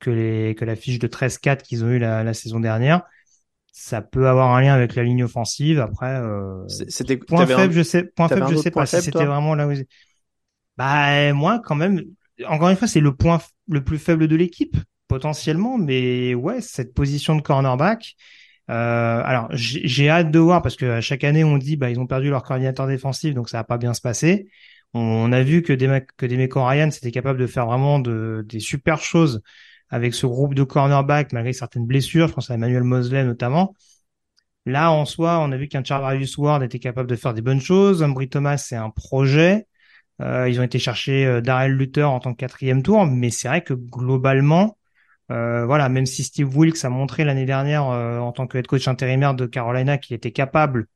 que 0.00 0.10
les 0.10 0.54
que 0.54 0.66
la 0.66 0.76
fiche 0.76 0.98
de 0.98 1.06
13-4 1.06 1.62
qu'ils 1.62 1.82
ont 1.84 1.88
eu 1.88 1.98
la, 1.98 2.22
la, 2.24 2.34
saison 2.34 2.60
dernière. 2.60 3.02
Ça 3.72 4.02
peut 4.02 4.28
avoir 4.28 4.54
un 4.54 4.60
lien 4.60 4.74
avec 4.74 4.94
la 4.94 5.02
ligne 5.02 5.24
offensive. 5.24 5.80
Après, 5.80 6.14
euh, 6.14 6.62
c'était 6.68 7.16
point 7.16 7.46
faible, 7.46 7.72
je 7.72 7.82
sais, 7.82 8.04
point 8.04 8.28
faible, 8.28 8.48
je 8.50 8.56
sais 8.56 8.70
pas 8.70 8.86
si 8.86 9.00
c'était 9.00 9.24
vraiment 9.24 9.54
là 9.54 9.66
où. 9.66 9.72
Bah 10.76 11.32
moi, 11.32 11.60
quand 11.64 11.74
même. 11.74 12.02
Encore 12.46 12.68
une 12.68 12.76
fois, 12.76 12.88
c'est 12.88 13.00
le 13.00 13.14
point 13.14 13.40
le 13.68 13.84
plus 13.84 13.98
faible 13.98 14.28
de 14.28 14.36
l'équipe 14.36 14.76
potentiellement, 15.08 15.78
mais 15.78 16.34
ouais, 16.34 16.60
cette 16.60 16.94
position 16.94 17.36
de 17.36 17.42
cornerback. 17.42 18.16
Euh, 18.70 19.22
alors 19.24 19.48
j'ai 19.52 20.08
hâte 20.08 20.30
de 20.30 20.38
voir 20.38 20.62
parce 20.62 20.76
que 20.76 20.86
à 20.86 21.02
chaque 21.02 21.22
année 21.22 21.44
on 21.44 21.58
dit 21.58 21.76
bah 21.76 21.90
ils 21.90 22.00
ont 22.00 22.06
perdu 22.06 22.30
leur 22.30 22.42
coordinateur 22.42 22.86
défensif 22.86 23.34
donc 23.34 23.50
ça 23.50 23.58
va 23.58 23.64
pas 23.64 23.76
bien 23.78 23.92
se 23.94 24.00
passer. 24.00 24.48
On 24.94 25.32
a 25.32 25.42
vu 25.42 25.62
que 25.62 25.72
des 25.74 26.02
que 26.16 26.24
des 26.26 26.48
Ryan 26.50 26.90
c'était 26.90 27.10
capable 27.10 27.38
de 27.38 27.46
faire 27.46 27.66
vraiment 27.66 27.98
de, 27.98 28.44
des 28.48 28.60
super 28.60 29.00
choses 29.00 29.42
avec 29.90 30.14
ce 30.14 30.26
groupe 30.26 30.54
de 30.54 30.62
cornerback 30.62 31.32
malgré 31.32 31.52
certaines 31.52 31.86
blessures. 31.86 32.28
Je 32.28 32.32
pense 32.34 32.50
à 32.50 32.54
Emmanuel 32.54 32.84
Mosley 32.84 33.24
notamment. 33.24 33.74
Là, 34.66 34.90
en 34.90 35.04
soi, 35.04 35.40
on 35.40 35.52
a 35.52 35.56
vu 35.58 35.68
qu'un 35.68 35.84
Charvarius 35.84 36.38
Ward 36.38 36.62
était 36.62 36.78
capable 36.78 37.08
de 37.08 37.16
faire 37.16 37.34
des 37.34 37.42
bonnes 37.42 37.60
choses. 37.60 38.02
Ambry 38.02 38.28
Thomas, 38.28 38.56
c'est 38.56 38.76
un 38.76 38.90
projet. 38.90 39.66
Euh, 40.20 40.48
ils 40.48 40.60
ont 40.60 40.62
été 40.62 40.78
chercher 40.78 41.26
euh, 41.26 41.40
Darrell 41.40 41.72
Luther 41.72 42.08
en 42.08 42.20
tant 42.20 42.32
que 42.32 42.38
quatrième 42.38 42.82
tour, 42.82 43.06
mais 43.06 43.30
c'est 43.30 43.48
vrai 43.48 43.62
que 43.62 43.74
globalement, 43.74 44.78
euh, 45.30 45.64
voilà, 45.66 45.88
même 45.88 46.06
si 46.06 46.22
Steve 46.22 46.54
Wilkes 46.56 46.84
a 46.84 46.88
montré 46.90 47.24
l'année 47.24 47.46
dernière 47.46 47.88
euh, 47.88 48.18
en 48.18 48.32
tant 48.32 48.46
que 48.46 48.58
head 48.58 48.66
coach 48.66 48.88
intérimaire 48.88 49.34
de 49.34 49.46
Carolina 49.46 49.98
qu'il 49.98 50.14
était 50.14 50.32
capable 50.32 50.86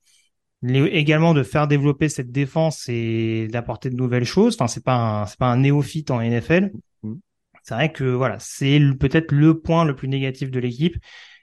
également 0.63 1.35
de 1.35 1.43
faire 1.43 1.69
développer 1.69 2.09
cette 2.09 2.33
défense 2.33 2.89
et 2.89 3.49
d'apporter 3.49 3.91
de 3.91 3.95
nouvelles 3.97 4.25
choses. 4.25 4.55
Enfin, 4.55 4.67
c'est 4.67 4.85
pas 4.85 4.95
un, 4.95 5.27
c'est 5.27 5.39
pas 5.39 5.47
un 5.47 5.59
néophyte 5.59 6.11
en 6.11 6.21
NFL. 6.21 6.73
Mm. 7.03 7.15
C'est 7.63 7.75
vrai 7.75 7.93
que 7.93 8.05
voilà, 8.05 8.39
c'est 8.41 8.81
peut-être 8.99 9.33
le 9.33 9.61
point 9.61 9.85
le 9.85 9.95
plus 9.95 10.09
négatif 10.09 10.51
de 10.51 10.61
l'équipe 10.61 10.97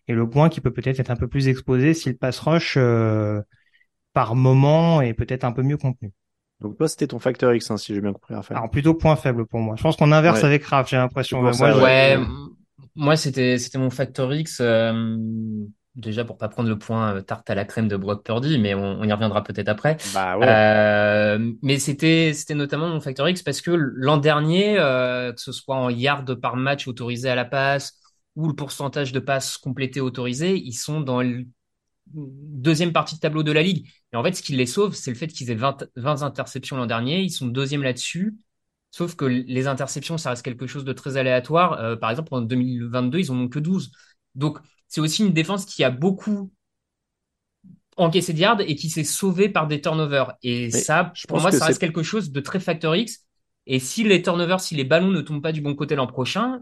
et 0.08 0.14
le 0.14 0.30
point 0.30 0.50
qui 0.50 0.62
peut 0.62 0.72
peut-être 0.74 1.00
être 1.00 1.12
un 1.12 1.16
peu 1.16 1.28
plus 1.28 1.48
exposé 1.48 1.94
si 1.94 2.10
le 2.10 2.16
pass 2.18 2.40
rush 2.40 2.76
euh, 2.78 3.42
par 4.14 4.36
moment 4.36 5.02
est 5.02 5.14
peut-être 5.14 5.44
un 5.44 5.52
peu 5.52 5.64
mieux 5.64 5.78
contenu. 5.78 6.12
Donc 6.62 6.78
toi, 6.78 6.88
c'était 6.88 7.08
ton 7.08 7.20
facteur 7.20 7.54
X, 7.54 7.70
hein, 7.70 7.78
si 7.78 7.94
j'ai 7.94 8.02
bien 8.02 8.14
compris, 8.14 8.34
Raphaël. 8.34 8.58
Alors 8.58 8.70
plutôt 8.70 8.94
point 8.94 9.16
faible 9.16 9.46
pour 9.46 9.60
moi. 9.60 9.76
Je 9.78 9.84
pense 9.84 9.98
qu'on 9.98 10.12
inverse 10.12 10.44
avec 10.44 10.64
Raph, 10.64 10.90
j'ai 10.90 10.98
l'impression. 10.98 11.42
moi, 11.42 11.52
ouais, 11.52 12.18
moi 12.96 13.16
c'était 13.18 13.58
c'était 13.58 13.78
mon 13.78 13.90
facteur 13.90 14.34
X. 14.34 14.60
Euh 14.62 15.18
déjà 15.96 16.26
pour 16.26 16.38
pas 16.38 16.50
prendre 16.50 16.70
le 16.70 16.78
point 16.78 17.16
euh, 17.16 17.22
tarte 17.22 17.50
à 17.50 17.56
la 17.56 17.66
crème 17.66 17.88
de 17.88 17.98
Brock 17.98 18.24
Purdy, 18.24 18.60
mais 18.60 18.74
on, 18.74 19.04
y 19.04 19.12
reviendra 19.12 19.44
peut-être 19.44 19.70
après. 19.70 19.98
Bah 20.14 20.38
ouais. 20.38 20.48
Euh, 20.48 21.54
mais 21.62 21.80
c'était 21.80 22.34
c'était 22.34 22.56
notamment 22.56 22.90
mon 22.90 23.00
facteur 23.00 23.28
X 23.30 23.42
parce 23.44 23.62
que 23.62 23.72
l'an 23.72 24.18
dernier, 24.18 24.78
euh, 24.78 25.34
que 25.34 25.42
ce 25.42 25.52
soit 25.52 25.76
en 25.76 25.90
yards 25.90 26.26
par 26.42 26.56
match 26.56 26.88
autorisé 26.88 27.30
à 27.30 27.36
la 27.36 27.46
passe 27.46 28.00
ou 28.36 28.48
le 28.48 28.56
pourcentage 28.56 29.12
de 29.14 29.20
passes 29.20 29.58
complétées 29.58 30.02
autorisées, 30.02 30.58
ils 30.58 30.74
sont 30.74 31.00
dans 31.00 31.22
le 31.22 31.46
deuxième 32.14 32.94
partie 32.94 33.16
de 33.16 33.20
tableau 33.20 33.44
de 33.44 33.52
la 33.52 33.64
ligue. 33.64 33.88
Et 34.14 34.16
en 34.16 34.24
fait, 34.24 34.34
ce 34.34 34.42
qui 34.42 34.54
les 34.54 34.66
sauve, 34.66 34.94
c'est 34.94 35.12
le 35.12 35.18
fait 35.18 35.28
qu'ils 35.28 35.52
aient 35.52 35.56
20, 35.56 35.86
20 35.96 36.24
interceptions 36.24 36.78
l'an 36.78 36.86
dernier. 36.86 37.22
Ils 37.22 37.32
sont 37.32 37.48
deuxième 37.48 37.84
là-dessus. 37.84 38.36
Sauf 38.92 39.16
que 39.16 39.26
les 39.26 39.68
interceptions, 39.68 40.18
ça 40.18 40.30
reste 40.30 40.44
quelque 40.44 40.68
chose 40.68 40.86
de 40.86 40.94
très 40.94 41.18
aléatoire. 41.18 41.74
Euh, 41.82 41.96
par 41.96 42.12
exemple, 42.12 42.34
en 42.34 42.42
2022, 42.42 43.20
ils 43.20 43.32
en 43.32 43.36
ont 43.36 43.50
que 43.50 43.60
12. 43.60 43.92
Donc, 44.36 44.60
c'est 44.88 45.02
aussi 45.02 45.26
une 45.26 45.34
défense 45.34 45.66
qui 45.66 45.84
a 45.84 45.90
beaucoup 45.90 46.52
encaissé 47.98 48.34
de 48.34 48.40
yards 48.40 48.62
et 48.62 48.76
qui 48.76 48.90
s'est 48.90 49.04
sauvée 49.04 49.50
par 49.50 49.68
des 49.68 49.82
turnovers. 49.82 50.34
Et 50.44 50.72
ça, 50.72 51.14
pour 51.28 51.42
moi, 51.42 51.52
ça 51.52 51.66
reste 51.66 51.80
quelque 51.80 52.04
chose 52.04 52.32
de 52.32 52.40
très 52.40 52.60
facteur 52.60 52.96
X. 52.96 53.26
Et 53.68 53.80
si 53.80 54.04
les 54.04 54.22
turnovers, 54.22 54.60
si 54.60 54.76
les 54.76 54.84
ballons 54.84 55.12
ne 55.12 55.22
tombent 55.22 55.42
pas 55.42 55.52
du 55.52 55.62
bon 55.62 55.76
côté 55.76 55.96
l'an 55.96 56.08
prochain, 56.08 56.62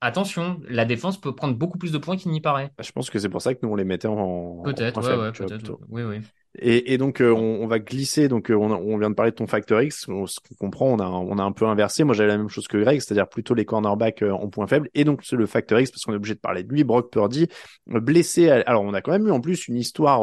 attention, 0.00 0.60
la 0.68 0.84
défense 0.84 1.20
peut 1.20 1.34
prendre 1.34 1.54
beaucoup 1.54 1.78
plus 1.78 1.92
de 1.92 1.98
points 1.98 2.16
qu'il 2.16 2.30
n'y 2.32 2.40
paraît. 2.40 2.70
Bah, 2.76 2.84
je 2.84 2.92
pense 2.92 3.10
que 3.10 3.18
c'est 3.18 3.28
pour 3.28 3.42
ça 3.42 3.54
que 3.54 3.60
nous 3.62 3.72
on 3.72 3.76
les 3.76 3.84
mettait 3.84 4.08
en. 4.08 4.62
Peut-être, 4.62 5.00
ouais, 5.02 5.22
ouais, 5.22 5.32
peut-être. 5.32 5.78
Oui, 5.88 6.02
oui. 6.02 6.20
Et, 6.58 6.92
et 6.92 6.98
donc 6.98 7.20
euh, 7.20 7.32
on, 7.32 7.62
on, 7.62 7.66
va 7.68 7.78
glisser. 7.78 8.28
Donc 8.28 8.50
euh, 8.50 8.54
on, 8.54 8.72
on, 8.72 8.98
vient 8.98 9.10
de 9.10 9.14
parler 9.14 9.30
de 9.30 9.36
ton 9.36 9.46
facteur 9.46 9.80
X. 9.82 10.08
On, 10.08 10.26
ce 10.26 10.40
qu'on 10.40 10.54
comprend, 10.56 10.86
on 10.86 10.98
a 10.98 11.06
on 11.06 11.38
a 11.38 11.42
un 11.42 11.52
peu 11.52 11.66
inversé. 11.66 12.02
Moi 12.02 12.14
j'avais 12.14 12.30
la 12.30 12.38
même 12.38 12.48
chose 12.48 12.66
que 12.66 12.76
Greg, 12.76 13.00
c'est-à-dire 13.00 13.28
plutôt 13.28 13.54
les 13.54 13.64
cornerbacks 13.64 14.22
euh, 14.22 14.32
en 14.32 14.48
point 14.48 14.66
faible. 14.66 14.88
Et 14.94 15.04
donc 15.04 15.20
c'est 15.22 15.36
le 15.36 15.46
facteur 15.46 15.78
X 15.78 15.90
parce 15.90 16.04
qu'on 16.04 16.12
est 16.12 16.16
obligé 16.16 16.34
de 16.34 16.40
parler 16.40 16.64
de 16.64 16.72
lui. 16.72 16.82
Brock 16.82 17.12
Purdy 17.12 17.48
blessé. 17.86 18.50
Alors 18.50 18.82
on 18.82 18.94
a 18.94 19.00
quand 19.00 19.12
même 19.12 19.28
eu 19.28 19.30
en 19.30 19.40
plus 19.40 19.68
une 19.68 19.76
histoire 19.76 20.22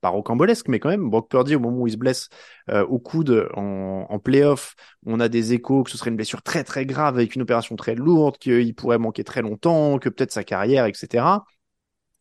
pas 0.00 0.08
rocambolesque, 0.08 0.68
mais 0.68 0.78
quand 0.78 0.88
même, 0.88 1.10
Brock 1.10 1.30
Purdy, 1.30 1.56
au 1.56 1.60
moment 1.60 1.78
où 1.78 1.86
il 1.86 1.92
se 1.92 1.96
blesse 1.96 2.28
euh, 2.70 2.84
au 2.86 2.98
coude 2.98 3.48
en, 3.54 4.06
en 4.08 4.18
playoff, 4.18 4.74
on 5.06 5.20
a 5.20 5.28
des 5.28 5.52
échos 5.52 5.82
que 5.82 5.90
ce 5.90 5.98
serait 5.98 6.10
une 6.10 6.16
blessure 6.16 6.42
très 6.42 6.64
très 6.64 6.86
grave 6.86 7.16
avec 7.16 7.34
une 7.34 7.42
opération 7.42 7.76
très 7.76 7.94
lourde, 7.94 8.38
qu'il 8.38 8.74
pourrait 8.74 8.98
manquer 8.98 9.24
très 9.24 9.42
longtemps, 9.42 9.98
que 9.98 10.08
peut-être 10.08 10.32
sa 10.32 10.44
carrière, 10.44 10.86
etc. 10.86 11.24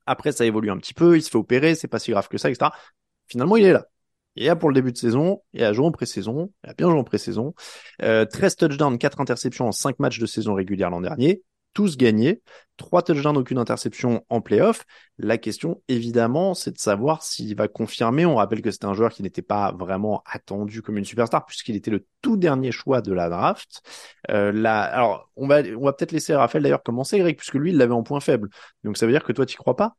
Après, 0.06 0.32
ça 0.32 0.46
évolue 0.46 0.72
un 0.72 0.78
petit 0.78 0.94
peu, 0.94 1.18
il 1.18 1.22
se 1.22 1.30
fait 1.30 1.38
opérer, 1.38 1.76
c'est 1.76 1.88
pas 1.88 2.00
si 2.00 2.12
grave 2.12 2.28
que 2.28 2.38
ça, 2.38 2.50
etc. 2.50 2.72
Finalement, 3.28 3.58
il 3.58 3.66
est 3.66 3.74
là. 3.74 3.86
Il 4.36 4.44
est 4.44 4.48
là 4.48 4.56
pour 4.56 4.70
le 4.70 4.76
début 4.76 4.92
de 4.92 4.98
saison, 4.98 5.42
il 5.54 5.64
a 5.64 5.74
joué 5.74 5.86
en 5.86 5.92
pré-saison, 5.92 6.52
il 6.64 6.70
a 6.70 6.74
bien 6.74 6.90
joué 6.90 7.00
en 7.00 7.04
pré-saison. 7.04 7.54
Euh, 8.02 8.26
13 8.26 8.56
touchdowns, 8.56 8.98
4 8.98 9.22
interceptions 9.22 9.68
en 9.68 9.72
5 9.72 10.00
matchs 10.00 10.20
de 10.20 10.26
saison 10.26 10.54
régulière 10.54 10.90
l'an 10.90 11.02
dernier, 11.02 11.44
tous 11.74 11.98
gagnés, 11.98 12.42
3 12.78 13.04
touchdowns, 13.04 13.38
aucune 13.38 13.58
interception 13.58 14.26
en 14.30 14.42
playoff. 14.42 14.86
La 15.18 15.38
question, 15.38 15.82
évidemment, 15.88 16.54
c'est 16.54 16.72
de 16.72 16.78
savoir 16.78 17.24
s'il 17.24 17.56
va 17.56 17.68
confirmer. 17.68 18.26
On 18.26 18.36
rappelle 18.36 18.62
que 18.62 18.72
c'est 18.72 18.86
un 18.86 18.94
joueur 18.94 19.12
qui 19.12 19.22
n'était 19.22 19.42
pas 19.42 19.74
vraiment 19.74 20.24
attendu 20.26 20.82
comme 20.82 20.98
une 20.98 21.06
superstar 21.06 21.46
puisqu'il 21.46 21.76
était 21.76 21.92
le 21.92 22.06
tout 22.22 22.38
dernier 22.38 22.72
choix 22.72 23.02
de 23.02 23.14
la 23.14 23.30
draft. 23.30 23.82
Euh, 24.30 24.52
là, 24.52 24.82
alors, 24.82 25.30
on 25.36 25.48
va, 25.48 25.62
on 25.78 25.86
va 25.86 25.94
peut-être 25.94 26.12
laisser 26.12 26.36
Raphaël 26.36 26.64
d'ailleurs 26.64 26.84
commencer, 26.84 27.20
Greg, 27.20 27.38
puisque 27.38 27.56
lui, 27.56 27.72
il 27.72 27.78
l'avait 27.78 27.94
en 27.94 28.04
point 28.04 28.20
faible. 28.20 28.50
Donc 28.84 28.98
ça 28.98 29.06
veut 29.06 29.12
dire 29.12 29.24
que 29.24 29.34
toi, 29.34 29.46
tu 29.46 29.58
crois 29.58 29.76
pas? 29.76 29.96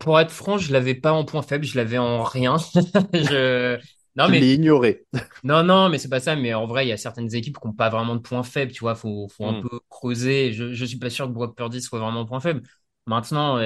Pour 0.00 0.20
être 0.20 0.30
franc, 0.30 0.58
je 0.58 0.72
l'avais 0.72 0.94
pas 0.94 1.12
en 1.12 1.24
point 1.24 1.42
faible, 1.42 1.64
je 1.64 1.76
l'avais 1.76 1.98
en 1.98 2.22
rien. 2.22 2.56
je... 3.12 3.78
Non, 4.16 4.28
mais. 4.28 4.40
ignoré. 4.40 5.04
non, 5.44 5.62
non, 5.62 5.88
mais 5.88 5.98
c'est 5.98 6.08
pas 6.08 6.20
ça. 6.20 6.36
Mais 6.36 6.54
en 6.54 6.66
vrai, 6.66 6.86
il 6.86 6.88
y 6.88 6.92
a 6.92 6.96
certaines 6.96 7.34
équipes 7.34 7.58
qui 7.58 7.66
n'ont 7.66 7.74
pas 7.74 7.90
vraiment 7.90 8.16
de 8.16 8.20
points 8.20 8.42
faibles, 8.42 8.72
tu 8.72 8.80
vois. 8.80 8.94
Faut, 8.94 9.28
faut 9.28 9.44
un 9.46 9.60
hmm. 9.60 9.68
peu 9.68 9.80
creuser. 9.90 10.52
Je, 10.52 10.72
je 10.72 10.84
suis 10.84 10.98
pas 10.98 11.10
sûr 11.10 11.26
que 11.26 11.32
Brock 11.32 11.56
Purdy 11.56 11.82
soit 11.82 11.98
vraiment 11.98 12.24
point 12.24 12.40
faible. 12.40 12.62
Maintenant, 13.08 13.60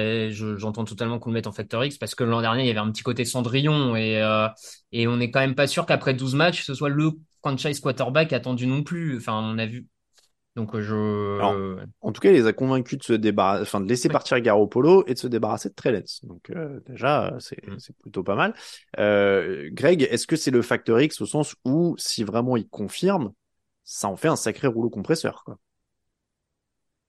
j'entends 0.57 0.85
totalement 0.85 1.17
qu'on 1.17 1.31
le 1.31 1.33
mette 1.33 1.47
en 1.47 1.51
facteur 1.51 1.83
X 1.83 1.97
parce 1.97 2.13
que 2.13 2.23
l'an 2.23 2.41
dernier, 2.41 2.63
il 2.63 2.67
y 2.67 2.69
avait 2.69 2.79
un 2.79 2.91
petit 2.91 3.01
côté 3.01 3.25
Cendrillon 3.25 3.95
et, 3.95 4.21
euh, 4.21 4.47
et 4.91 5.07
on 5.07 5.17
n'est 5.17 5.31
quand 5.31 5.39
même 5.39 5.55
pas 5.55 5.65
sûr 5.65 5.87
qu'après 5.87 6.13
12 6.13 6.35
matchs, 6.35 6.63
ce 6.63 6.75
soit 6.75 6.89
le 6.89 7.13
franchise 7.39 7.79
quarterback 7.79 8.33
attendu 8.33 8.67
non 8.67 8.83
plus. 8.83 9.17
Enfin, 9.17 9.41
on 9.43 9.57
a 9.57 9.65
vu, 9.65 9.87
donc 10.55 10.75
euh, 10.75 10.81
je. 10.81 11.85
en 12.01 12.11
tout 12.11 12.19
cas, 12.19 12.29
il 12.29 12.33
les 12.33 12.45
a 12.45 12.51
convaincus 12.51 12.97
de 12.97 13.03
se 13.03 13.13
débarrasser, 13.13 13.61
enfin 13.61 13.79
de 13.79 13.87
laisser 13.87 14.09
partir 14.09 14.39
Garoppolo 14.41 15.05
et 15.07 15.13
de 15.13 15.19
se 15.19 15.27
débarrasser 15.27 15.69
de 15.69 15.73
Trellens. 15.73 16.19
Donc 16.23 16.49
euh, 16.49 16.81
déjà, 16.87 17.33
c'est 17.39 17.65
mm. 17.65 17.79
c'est 17.79 17.95
plutôt 17.97 18.23
pas 18.23 18.35
mal. 18.35 18.53
Euh, 18.99 19.69
Greg, 19.71 20.07
est-ce 20.11 20.27
que 20.27 20.35
c'est 20.35 20.51
le 20.51 20.61
facteur 20.61 20.99
X 20.99 21.21
au 21.21 21.25
sens 21.25 21.55
où 21.63 21.95
si 21.97 22.25
vraiment 22.25 22.57
il 22.57 22.67
confirme, 22.67 23.31
ça 23.85 24.09
en 24.09 24.17
fait 24.17 24.27
un 24.27 24.35
sacré 24.35 24.67
rouleau 24.67 24.89
compresseur, 24.89 25.43
quoi? 25.45 25.57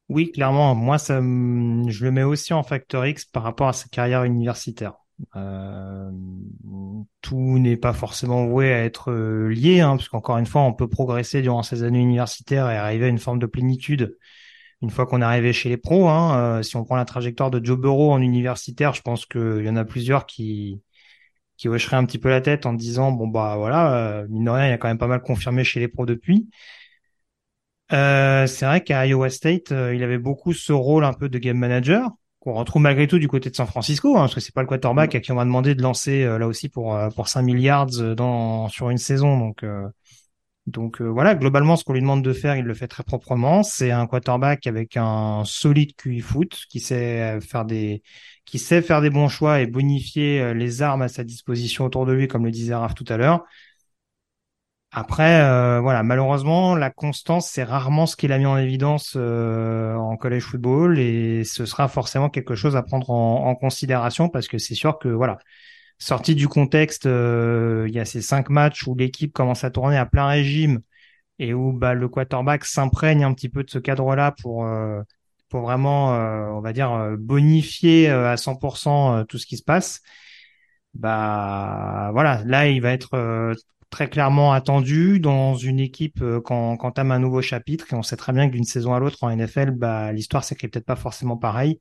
Oui, 0.09 0.31
clairement. 0.31 0.75
Moi, 0.75 0.99
ça, 0.99 1.21
je 1.21 2.05
le 2.05 2.11
mets 2.11 2.23
aussi 2.23 2.53
en 2.53 2.63
facteur 2.63 3.07
X 3.07 3.25
par 3.25 3.43
rapport 3.43 3.69
à 3.69 3.73
sa 3.73 3.89
carrière 3.89 4.25
universitaire. 4.25 5.02
Euh, 5.37 6.11
tout 7.21 7.59
n'est 7.59 7.77
pas 7.77 7.93
forcément 7.93 8.47
voué 8.47 8.73
à 8.73 8.85
être 8.85 9.11
euh, 9.11 9.49
lié, 9.49 9.81
hein, 9.81 9.97
parce 9.97 10.09
qu'encore 10.09 10.39
une 10.39 10.47
fois, 10.47 10.63
on 10.63 10.73
peut 10.73 10.89
progresser 10.89 11.43
durant 11.43 11.63
ces 11.63 11.83
années 11.85 12.01
universitaires 12.01 12.71
et 12.71 12.77
arriver 12.77 13.07
à 13.07 13.09
une 13.09 13.19
forme 13.19 13.39
de 13.39 13.47
plénitude 13.47 14.17
une 14.83 14.91
fois 14.91 15.07
qu'on 15.07 15.23
est 15.23 15.25
arrivé 15.25 15.53
chez 15.53 15.69
les 15.69 15.77
pros. 15.77 16.09
Hein. 16.09 16.59
Euh, 16.59 16.63
si 16.63 16.77
on 16.77 16.85
prend 16.85 16.97
la 16.97 17.05
trajectoire 17.05 17.51
de 17.53 17.65
Joe 17.65 17.79
Burrow 17.79 18.13
en 18.13 18.21
universitaire, 18.21 18.95
je 18.95 19.03
pense 19.03 19.27
qu'il 19.27 19.63
y 19.65 19.69
en 19.69 19.77
a 19.77 19.85
plusieurs 19.85 20.27
qui 20.27 20.83
qui 21.57 21.69
un 21.69 22.05
petit 22.05 22.19
peu 22.19 22.29
la 22.29 22.41
tête 22.41 22.67
en 22.67 22.73
disant 22.73 23.13
bon 23.13 23.29
bah 23.29 23.55
voilà, 23.57 24.25
mine 24.29 24.45
de 24.45 24.51
rien, 24.51 24.69
il 24.69 24.73
a 24.73 24.79
quand 24.79 24.89
même 24.89 24.99
pas 24.99 25.07
mal 25.07 25.23
confirmé 25.23 25.63
chez 25.63 25.79
les 25.79 25.87
pros 25.87 26.07
depuis. 26.07 26.49
Euh, 27.93 28.47
c'est 28.47 28.65
vrai 28.65 28.83
qu'à 28.83 29.07
Iowa 29.07 29.29
State, 29.29 29.73
euh, 29.73 29.95
il 29.95 30.03
avait 30.03 30.19
beaucoup 30.19 30.53
ce 30.55 30.73
rôle 30.73 31.05
un 31.05 31.13
peu 31.13 31.29
de 31.29 31.39
game 31.39 31.59
manager 31.59 32.11
qu'on 32.43 32.55
retrouve 32.55 32.83
malgré 32.83 33.07
tout 33.07 33.19
du 33.19 33.29
côté 33.29 33.51
de 33.51 33.57
San 33.57 33.67
Francisco, 33.67 34.17
hein, 34.17 34.23
parce 34.23 34.35
que 34.35 34.41
c'est 34.41 34.55
pas 34.55 34.63
le 34.63 34.67
quarterback 34.67 35.15
à 35.15 35.21
qui 35.21 35.33
on 35.33 35.37
va 35.37 35.45
demander 35.45 35.75
de 35.75 35.83
lancer 35.83 36.25
là 36.25 36.47
aussi 36.47 36.69
pour 36.69 36.99
pour 37.15 37.29
5 37.29 37.43
milliards 37.43 37.87
dans 37.87 38.69
sur 38.69 38.91
une 38.91 38.99
saison, 38.99 39.39
donc 39.39 39.65
donc 40.67 41.01
euh, 41.01 41.07
voilà, 41.09 41.35
globalement, 41.35 41.75
ce 41.77 41.83
qu'on 41.85 41.93
lui 41.93 42.01
demande 42.01 42.23
de 42.23 42.33
faire, 42.33 42.57
il 42.57 42.65
le 42.65 42.75
fait 42.75 42.87
très 42.87 43.03
proprement. 43.03 43.63
C'est 43.65 43.91
un 43.91 44.07
quarterback 44.07 44.67
avec 44.69 44.97
un 44.97 45.43
solide 45.45 45.95
QI 45.97 46.21
foot 46.21 46.67
qui 46.71 46.79
sait 46.79 47.41
faire 47.41 47.65
des 47.65 48.03
qui 48.45 48.59
sait 48.59 48.83
faire 48.83 49.01
des 49.01 49.11
bons 49.11 49.29
choix 49.29 49.61
et 49.61 49.67
bonifier 49.67 50.41
euh, 50.41 50.55
les 50.55 50.83
armes 50.83 51.03
à 51.03 51.09
sa 51.09 51.25
disposition 51.25 51.85
autour 51.85 52.07
de 52.07 52.13
lui, 52.13 52.29
comme 52.29 52.45
le 52.45 52.51
disait 52.53 52.75
Raph 52.75 52.95
tout 52.95 53.05
à 53.09 53.17
l'heure. 53.17 53.45
Après, 54.95 55.41
euh, 55.41 55.81
voilà, 55.81 56.03
malheureusement, 56.03 56.75
la 56.75 56.91
constance, 56.91 57.49
c'est 57.49 57.65
rarement 57.65 58.05
ce 58.07 58.15
qu'il 58.15 58.31
a 58.31 58.39
mis 58.39 58.45
en 58.45 58.59
évidence 58.59 59.17
en 59.17 60.17
college 60.19 60.43
football 60.43 60.99
et 60.99 61.45
ce 61.45 61.65
sera 61.65 61.89
forcément 61.89 62.29
quelque 62.29 62.55
chose 62.55 62.77
à 62.77 62.83
prendre 62.83 63.09
en, 63.11 63.47
en 63.47 63.55
considération 63.55 64.29
parce 64.29 64.49
que 64.49 64.59
c'est 64.59 64.75
sûr 64.75 64.99
que 64.99 65.09
voilà, 65.09 65.39
sorti 66.03 66.35
du 66.35 66.49
contexte, 66.49 67.07
euh, 67.07 67.87
il 67.89 67.95
y 67.95 68.01
a 68.01 68.05
ces 68.05 68.23
cinq 68.23 68.51
matchs 68.51 68.87
où 68.87 68.95
l'équipe 68.97 69.33
commence 69.33 69.65
à 69.65 69.71
tourner 69.71 69.97
à 69.97 70.07
plein 70.07 70.27
régime 70.27 70.81
et 71.39 71.55
où 71.55 71.73
bah, 71.73 71.95
le 71.95 72.09
quarterback 72.09 72.65
s'imprègne 72.65 73.25
un 73.25 73.35
petit 73.35 73.49
peu 73.49 73.65
de 73.65 73.71
ce 73.71 73.79
cadre-là 73.79 74.35
pour 74.43 74.67
euh, 74.67 75.03
pour 75.49 75.63
vraiment, 75.63 76.15
euh, 76.15 76.47
on 76.49 76.61
va 76.61 76.73
dire, 76.73 77.17
bonifier 77.19 78.09
à 78.09 78.37
100% 78.39 79.25
tout 79.27 79.39
ce 79.39 79.47
qui 79.47 79.59
se 79.59 79.63
passe. 79.63 80.01
Bah 80.95 82.11
voilà, 82.13 82.43
là 82.45 82.69
il 82.69 82.81
va 82.83 82.93
être 82.93 83.55
très 83.93 84.09
clairement 84.09 84.53
attendu 84.53 85.21
dans 85.21 85.55
une 85.55 85.79
équipe 85.79 86.25
quand 86.45 86.77
quand 86.77 86.99
un 86.99 87.19
nouveau 87.21 87.43
chapitre 87.43 87.93
et 87.93 87.97
on 87.97 88.03
sait 88.03 88.17
très 88.17 88.33
bien 88.33 88.49
que 88.49 88.55
d'une 88.55 88.65
saison 88.65 88.95
à 88.95 88.99
l'autre 88.99 89.23
en 89.23 89.31
NFL, 89.31 89.73
bah 89.73 90.13
l'histoire 90.13 90.43
s'écrit 90.43 90.69
peut-être 90.69 90.87
pas 90.87 90.97
forcément 90.97 91.37
pareil. 91.37 91.81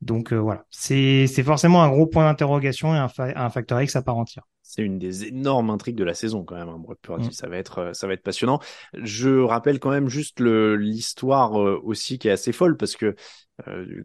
Donc 0.00 0.32
euh, 0.32 0.36
voilà, 0.36 0.64
c'est 0.70 1.26
forcément 1.44 1.82
un 1.82 1.88
gros 1.88 2.06
point 2.06 2.24
d'interrogation 2.24 2.94
et 2.94 2.98
un, 2.98 3.08
un 3.18 3.50
facteur 3.50 3.80
X 3.80 3.96
à 3.96 4.02
part 4.02 4.16
entière. 4.16 4.44
C'est 4.70 4.82
une 4.82 4.98
des 4.98 5.24
énormes 5.24 5.70
intrigues 5.70 5.96
de 5.96 6.04
la 6.04 6.12
saison 6.12 6.44
quand 6.44 6.54
même. 6.54 6.68
Hein, 6.68 7.16
mm. 7.16 7.30
Ça 7.30 7.48
va 7.48 7.56
être, 7.56 7.78
euh, 7.78 7.92
ça 7.94 8.06
va 8.06 8.12
être 8.12 8.22
passionnant. 8.22 8.60
Je 8.92 9.40
rappelle 9.40 9.80
quand 9.80 9.88
même 9.88 10.10
juste 10.10 10.40
l'histoire 10.40 11.58
euh, 11.58 11.80
aussi 11.82 12.18
qui 12.18 12.28
est 12.28 12.32
assez 12.32 12.52
folle 12.52 12.76
parce 12.76 12.94
que 12.94 13.16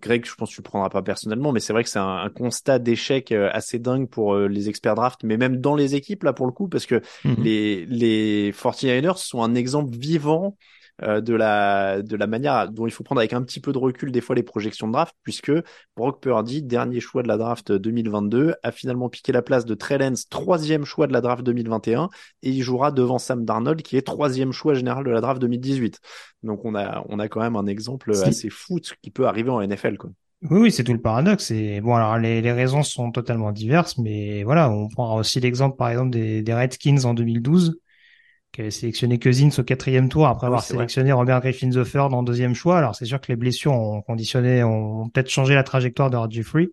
Greg, 0.01 0.25
je 0.25 0.33
pense 0.33 0.49
que 0.49 0.55
tu 0.55 0.61
le 0.61 0.63
prendras 0.63 0.89
pas 0.89 1.03
personnellement, 1.03 1.51
mais 1.51 1.59
c'est 1.59 1.73
vrai 1.73 1.83
que 1.83 1.89
c'est 1.89 1.99
un, 1.99 2.27
constat 2.33 2.79
d'échec 2.79 3.31
assez 3.31 3.77
dingue 3.77 4.09
pour 4.09 4.35
les 4.35 4.67
experts 4.67 4.95
draft, 4.95 5.19
mais 5.23 5.37
même 5.37 5.57
dans 5.57 5.75
les 5.75 5.93
équipes 5.93 6.23
là 6.23 6.33
pour 6.33 6.47
le 6.47 6.51
coup, 6.51 6.67
parce 6.67 6.87
que 6.87 6.95
mm-hmm. 7.23 7.43
les 7.43 7.85
les 7.85 8.51
49ers 8.51 9.17
sont 9.17 9.43
un 9.43 9.53
exemple 9.53 9.95
vivant 9.95 10.57
euh, 11.03 11.21
de 11.21 11.33
la 11.33 12.01
de 12.01 12.15
la 12.15 12.27
manière 12.27 12.69
dont 12.69 12.87
il 12.87 12.91
faut 12.91 13.03
prendre 13.03 13.19
avec 13.19 13.33
un 13.33 13.41
petit 13.43 13.59
peu 13.59 13.71
de 13.71 13.77
recul 13.77 14.11
des 14.11 14.21
fois 14.21 14.35
les 14.35 14.43
projections 14.43 14.87
de 14.87 14.93
draft, 14.93 15.15
puisque 15.23 15.51
Brock 15.95 16.21
Purdy, 16.21 16.63
dernier 16.63 16.99
choix 16.99 17.23
de 17.23 17.27
la 17.27 17.37
draft 17.37 17.71
2022, 17.71 18.55
a 18.63 18.71
finalement 18.71 19.09
piqué 19.09 19.31
la 19.31 19.41
place 19.41 19.65
de 19.65 19.73
Trey 19.73 19.97
Lance, 19.97 20.27
troisième 20.29 20.85
choix 20.85 21.07
de 21.07 21.13
la 21.13 21.21
draft 21.21 21.43
2021, 21.43 22.09
et 22.41 22.49
il 22.49 22.61
jouera 22.61 22.91
devant 22.91 23.19
Sam 23.19 23.45
Darnold, 23.45 23.81
qui 23.81 23.97
est 23.97 24.01
troisième 24.01 24.51
choix 24.51 24.73
général 24.73 25.03
de 25.03 25.11
la 25.11 25.21
draft 25.21 25.41
2018. 25.41 25.99
Donc 26.43 26.65
on 26.65 26.75
a 26.75 27.03
on 27.09 27.19
a 27.19 27.27
quand 27.27 27.41
même 27.41 27.55
un 27.55 27.67
exemple 27.67 28.11
assez 28.11 28.49
fou 28.49 28.79
de 28.79 28.85
ce 28.85 28.93
qui 29.01 29.11
peut 29.11 29.27
arriver 29.27 29.49
en 29.49 29.61
NFL, 29.61 29.97
quoi. 29.97 30.11
Oui, 30.49 30.59
oui, 30.59 30.71
c'est 30.71 30.83
tout 30.83 30.91
le 30.91 31.01
paradoxe. 31.01 31.51
Et 31.51 31.79
bon, 31.79 31.95
alors 31.95 32.17
les, 32.17 32.41
les 32.41 32.51
raisons 32.51 32.83
sont 32.83 33.11
totalement 33.11 33.53
diverses, 33.53 33.97
mais 33.97 34.43
voilà, 34.43 34.69
on 34.69 34.89
prendra 34.89 35.15
aussi 35.15 35.39
l'exemple, 35.39 35.77
par 35.77 35.89
exemple, 35.89 36.09
des, 36.09 36.41
des 36.41 36.53
Redskins 36.53 37.05
en 37.05 37.13
2012, 37.13 37.79
qui 38.53 38.61
avait 38.61 38.71
sélectionné 38.71 39.19
Cousins 39.19 39.49
au 39.57 39.63
quatrième 39.63 40.09
tour 40.09 40.27
après 40.27 40.45
avoir 40.45 40.63
sélectionné 40.63 41.11
Robert 41.11 41.41
Griffin 41.41 41.69
the 41.71 41.83
Third 41.83 42.13
en 42.13 42.21
deuxième 42.21 42.53
choix. 42.53 42.77
Alors 42.77 42.95
c'est 42.95 43.05
sûr 43.05 43.19
que 43.19 43.27
les 43.27 43.35
blessures 43.35 43.73
ont 43.73 44.01
conditionné, 44.03 44.63
ont 44.63 45.09
peut-être 45.09 45.29
changé 45.29 45.55
la 45.55 45.63
trajectoire 45.63 46.11
de 46.11 46.31
Jeffrey. 46.31 46.69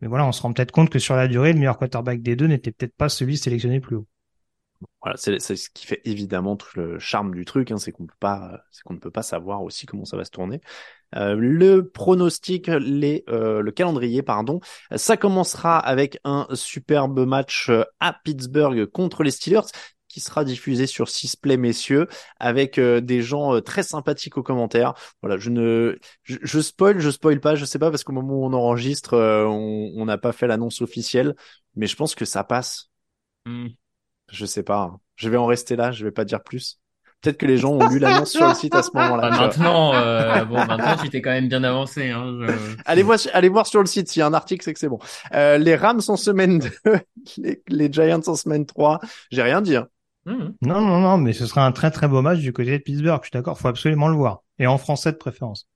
Mais 0.00 0.08
voilà, 0.08 0.26
on 0.26 0.32
se 0.32 0.40
rend 0.42 0.52
peut-être 0.52 0.72
compte 0.72 0.90
que 0.90 0.98
sur 0.98 1.14
la 1.14 1.28
durée, 1.28 1.52
le 1.52 1.58
meilleur 1.58 1.78
quarterback 1.78 2.22
des 2.22 2.34
deux 2.34 2.46
n'était 2.46 2.72
peut-être 2.72 2.96
pas 2.96 3.10
celui 3.10 3.36
sélectionné 3.36 3.78
plus 3.78 3.96
haut. 3.96 4.06
Voilà, 5.02 5.16
c'est 5.16 5.38
ce 5.38 5.68
qui 5.70 5.86
fait 5.86 6.00
évidemment 6.04 6.56
tout 6.56 6.68
le 6.76 6.98
charme 6.98 7.34
du 7.34 7.44
truc, 7.44 7.70
hein, 7.70 7.76
c'est 7.76 7.92
qu'on 7.92 8.06
peut 8.06 8.14
pas, 8.18 8.62
c'est 8.70 8.82
qu'on 8.82 8.94
ne 8.94 8.98
peut 8.98 9.10
pas 9.10 9.22
savoir 9.22 9.62
aussi 9.62 9.86
comment 9.86 10.04
ça 10.04 10.16
va 10.16 10.24
se 10.24 10.30
tourner. 10.30 10.60
Euh, 11.14 11.36
le 11.36 11.88
pronostic, 11.88 12.68
les, 12.68 13.22
euh, 13.28 13.60
le 13.60 13.70
calendrier, 13.70 14.22
pardon, 14.22 14.60
ça 14.96 15.16
commencera 15.16 15.78
avec 15.78 16.18
un 16.24 16.48
superbe 16.54 17.26
match 17.26 17.68
euh, 17.68 17.84
à 18.00 18.16
Pittsburgh 18.24 18.86
contre 18.86 19.22
les 19.22 19.30
Steelers 19.30 19.68
qui 20.12 20.20
sera 20.20 20.44
diffusé 20.44 20.86
sur 20.86 21.08
Sisplay 21.08 21.56
messieurs 21.56 22.06
avec 22.38 22.78
euh, 22.78 23.00
des 23.00 23.22
gens 23.22 23.54
euh, 23.54 23.60
très 23.60 23.82
sympathiques 23.82 24.36
aux 24.36 24.42
commentaires. 24.42 24.92
Voilà, 25.22 25.38
je 25.38 25.48
ne 25.48 25.98
je, 26.22 26.36
je, 26.42 26.60
spoil, 26.60 27.00
je 27.00 27.10
spoil 27.10 27.40
pas, 27.40 27.54
je 27.54 27.64
sais 27.64 27.78
pas 27.78 27.90
parce 27.90 28.04
qu'au 28.04 28.12
moment 28.12 28.34
où 28.34 28.44
on 28.44 28.52
enregistre, 28.52 29.14
euh, 29.14 29.46
on 29.46 30.04
n'a 30.04 30.18
pas 30.18 30.32
fait 30.32 30.46
l'annonce 30.46 30.82
officielle, 30.82 31.34
mais 31.76 31.86
je 31.86 31.96
pense 31.96 32.14
que 32.14 32.26
ça 32.26 32.44
passe. 32.44 32.90
Hmm. 33.46 33.68
Je 34.30 34.46
sais 34.46 34.62
pas, 34.62 34.82
hein. 34.82 35.00
je 35.16 35.30
vais 35.30 35.38
en 35.38 35.46
rester 35.46 35.76
là, 35.76 35.92
je 35.92 36.04
vais 36.04 36.12
pas 36.12 36.26
dire 36.26 36.42
plus. 36.42 36.78
Peut-être 37.22 37.38
que 37.38 37.46
les 37.46 37.56
gens 37.56 37.72
ont 37.72 37.88
lu 37.88 37.98
l'annonce 38.00 38.32
sur 38.32 38.46
le 38.46 38.54
site 38.54 38.74
à 38.74 38.82
ce 38.82 38.90
moment-là. 38.94 39.30
Bah, 39.30 39.38
maintenant, 39.38 40.44
bon, 40.44 40.66
maintenant 40.66 40.96
tu 41.02 41.08
t'es 41.08 41.22
quand 41.22 41.30
même 41.30 41.48
bien 41.48 41.64
avancé. 41.64 42.10
Hein, 42.10 42.36
allez 42.84 43.02
voir, 43.02 43.18
allez 43.32 43.48
voir 43.48 43.66
sur 43.66 43.80
le 43.80 43.86
site. 43.86 44.10
S'il 44.10 44.20
y 44.20 44.22
a 44.22 44.26
un 44.26 44.34
article, 44.34 44.62
c'est 44.62 44.74
que 44.74 44.78
c'est 44.78 44.90
bon. 44.90 44.98
les 45.32 45.74
Rams 45.74 46.02
en 46.06 46.16
semaine 46.16 46.58
2, 46.58 46.70
les, 47.38 47.62
les 47.68 47.90
Giants 47.90 48.20
en 48.26 48.34
semaine 48.34 48.66
3. 48.66 49.00
J'ai 49.30 49.42
rien 49.42 49.62
dit. 49.62 49.76
Hein. 49.76 49.88
Mmh. 50.24 50.54
Non, 50.62 50.80
non, 50.80 51.00
non, 51.00 51.18
mais 51.18 51.32
ce 51.32 51.46
sera 51.46 51.66
un 51.66 51.72
très 51.72 51.90
très 51.90 52.08
beau 52.08 52.22
match 52.22 52.38
du 52.40 52.52
côté 52.52 52.78
de 52.78 52.82
Pittsburgh. 52.82 53.20
Je 53.22 53.26
suis 53.28 53.32
d'accord, 53.32 53.58
faut 53.58 53.68
absolument 53.68 54.08
le 54.08 54.16
voir. 54.16 54.42
Et 54.58 54.66
en 54.66 54.78
français 54.78 55.12
de 55.12 55.16
préférence 55.16 55.68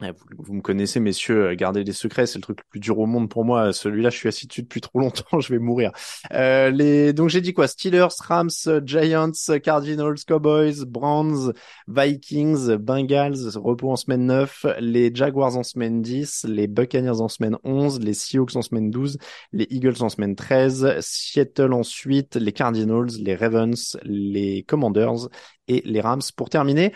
vous, 0.00 0.54
me 0.54 0.60
connaissez, 0.60 1.00
messieurs, 1.00 1.48
euh, 1.48 1.54
garder 1.56 1.82
les 1.82 1.92
secrets, 1.92 2.26
c'est 2.26 2.38
le 2.38 2.42
truc 2.42 2.60
le 2.60 2.64
plus 2.70 2.78
dur 2.78 2.98
au 3.00 3.06
monde 3.06 3.28
pour 3.28 3.44
moi. 3.44 3.72
Celui-là, 3.72 4.10
je 4.10 4.16
suis 4.16 4.28
assis 4.28 4.46
dessus 4.46 4.62
depuis 4.62 4.80
trop 4.80 5.00
longtemps, 5.00 5.40
je 5.40 5.52
vais 5.52 5.58
mourir. 5.58 5.90
Euh, 6.32 6.70
les... 6.70 7.12
Donc 7.12 7.30
j'ai 7.30 7.40
dit 7.40 7.52
quoi? 7.52 7.66
Steelers, 7.66 8.06
Rams, 8.20 8.50
Giants, 8.84 9.32
Cardinals, 9.62 10.18
Cowboys, 10.24 10.84
Browns, 10.86 11.52
Vikings, 11.88 12.76
Bengals, 12.76 13.56
repos 13.56 13.90
en 13.90 13.96
semaine 13.96 14.26
9, 14.26 14.66
les 14.78 15.12
Jaguars 15.12 15.56
en 15.56 15.64
semaine 15.64 16.00
10, 16.00 16.46
les 16.48 16.68
Buccaneers 16.68 17.20
en 17.20 17.28
semaine 17.28 17.56
11, 17.64 17.98
les 18.00 18.14
Seahawks 18.14 18.54
en 18.54 18.62
semaine 18.62 18.90
12, 18.90 19.18
les 19.52 19.66
Eagles 19.70 20.00
en 20.00 20.08
semaine 20.08 20.36
13, 20.36 20.98
Seattle 21.00 21.72
ensuite, 21.72 22.36
les 22.36 22.52
Cardinals, 22.52 23.10
les 23.18 23.34
Ravens, 23.34 23.98
les 24.04 24.62
Commanders 24.62 25.28
et 25.66 25.82
les 25.84 26.00
Rams. 26.00 26.22
Pour 26.36 26.50
terminer, 26.50 26.92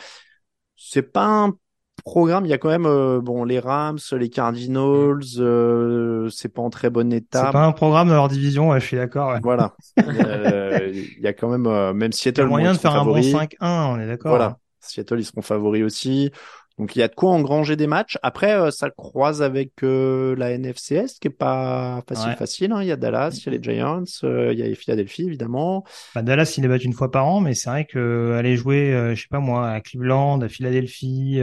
c'est 0.76 1.02
pas 1.02 1.26
un 1.26 1.58
programme, 2.04 2.44
il 2.44 2.48
y 2.48 2.52
a 2.52 2.58
quand 2.58 2.68
même 2.68 2.86
euh, 2.86 3.20
bon 3.20 3.44
les 3.44 3.60
Rams, 3.60 3.98
les 4.12 4.28
Cardinals, 4.28 5.20
euh, 5.38 6.28
c'est 6.30 6.48
pas 6.48 6.62
en 6.62 6.70
très 6.70 6.90
bon 6.90 7.12
état. 7.12 7.46
C'est 7.46 7.52
pas 7.52 7.64
un 7.64 7.72
programme 7.72 8.08
de 8.08 8.14
leur 8.14 8.28
division, 8.28 8.74
je 8.78 8.84
suis 8.84 8.96
d'accord. 8.96 9.36
Voilà. 9.42 9.74
Euh, 10.02 10.90
il 10.92 11.22
y 11.22 11.26
a 11.26 11.32
quand 11.32 11.48
même 11.48 11.92
même 11.94 12.12
Seattle. 12.12 12.40
Il 12.40 12.42
y 12.42 12.46
a 12.46 12.48
moyen 12.48 12.72
de 12.72 12.78
faire 12.78 12.94
un 12.94 13.04
bon 13.04 13.16
5-1, 13.16 13.56
on 13.60 14.00
est 14.00 14.06
d'accord. 14.06 14.30
Voilà. 14.30 14.58
Seattle, 14.80 15.20
ils 15.20 15.24
seront 15.24 15.42
favoris 15.42 15.84
aussi. 15.84 16.30
Donc 16.78 16.96
il 16.96 17.00
y 17.00 17.02
a 17.02 17.08
de 17.08 17.14
quoi 17.14 17.30
engranger 17.30 17.76
des 17.76 17.86
matchs. 17.86 18.18
Après, 18.22 18.70
ça 18.70 18.90
croise 18.90 19.42
avec 19.42 19.72
la 19.82 20.58
NFCS, 20.58 21.18
qui 21.20 21.28
est 21.28 21.36
pas 21.36 22.02
facile 22.08 22.34
facile. 22.36 22.72
Hein. 22.72 22.82
Il 22.82 22.88
y 22.88 22.92
a 22.92 22.96
Dallas, 22.96 23.38
il 23.38 23.44
y 23.44 23.48
a 23.48 23.58
les 23.58 23.62
Giants, 23.62 24.04
il 24.22 24.58
y 24.58 24.62
a 24.62 24.66
les 24.66 24.74
Philadelphie 24.74 25.24
évidemment. 25.24 25.84
Bah, 26.14 26.22
Dallas, 26.22 26.54
il 26.56 26.64
est 26.64 26.68
battu 26.68 26.86
une 26.86 26.92
fois 26.92 27.10
par 27.10 27.26
an, 27.26 27.40
mais 27.40 27.54
c'est 27.54 27.70
vrai 27.70 27.84
que 27.84 28.34
aller 28.38 28.56
jouer, 28.56 29.12
je 29.14 29.20
sais 29.20 29.28
pas 29.30 29.40
moi, 29.40 29.70
à 29.70 29.80
Cleveland, 29.80 30.40
à 30.40 30.48
Philadelphie, 30.48 31.40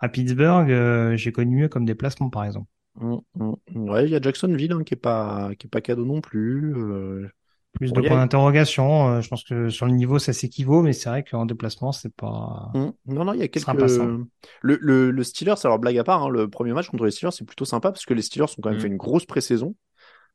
à 0.00 0.08
Pittsburgh, 0.08 1.16
j'ai 1.16 1.32
connu 1.32 1.56
mieux 1.56 1.68
comme 1.68 1.84
déplacement 1.84 2.30
par 2.30 2.44
exemple. 2.44 2.68
Mmh, 3.00 3.16
mmh. 3.34 3.90
Ouais, 3.90 4.04
il 4.04 4.10
y 4.10 4.16
a 4.16 4.20
Jacksonville 4.20 4.72
hein, 4.72 4.82
qui 4.84 4.94
est 4.94 4.96
pas 4.96 5.50
qui 5.58 5.66
est 5.66 5.70
pas 5.70 5.80
cadeau 5.80 6.04
non 6.04 6.20
plus. 6.20 6.74
Plus 7.78 7.92
de 7.92 8.00
points 8.00 8.16
d'interrogation. 8.16 9.08
Euh, 9.08 9.20
je 9.20 9.28
pense 9.28 9.44
que 9.44 9.68
sur 9.68 9.86
le 9.86 9.92
niveau, 9.92 10.18
ça 10.18 10.32
s'équivaut, 10.32 10.82
mais 10.82 10.92
c'est 10.92 11.08
vrai 11.08 11.22
qu'en 11.22 11.46
déplacement, 11.46 11.92
c'est 11.92 12.12
pas. 12.12 12.70
Mmh. 12.74 12.90
Non, 13.06 13.24
non, 13.24 13.32
il 13.34 13.40
y 13.40 13.42
a 13.42 13.48
quelques. 13.48 13.66
Le, 14.62 14.78
le, 14.80 15.10
le 15.10 15.22
Steelers, 15.22 15.54
alors 15.64 15.78
blague 15.78 15.96
à 15.96 16.04
part, 16.04 16.24
hein, 16.24 16.28
le 16.28 16.48
premier 16.48 16.72
match 16.72 16.88
contre 16.88 17.04
les 17.04 17.12
Steelers, 17.12 17.32
c'est 17.32 17.44
plutôt 17.44 17.64
sympa 17.64 17.92
parce 17.92 18.04
que 18.04 18.14
les 18.14 18.22
Steelers 18.22 18.46
ont 18.46 18.60
quand 18.60 18.70
même 18.70 18.78
mmh. 18.78 18.82
fait 18.82 18.88
une 18.88 18.96
grosse 18.96 19.26
pré-saison. 19.26 19.76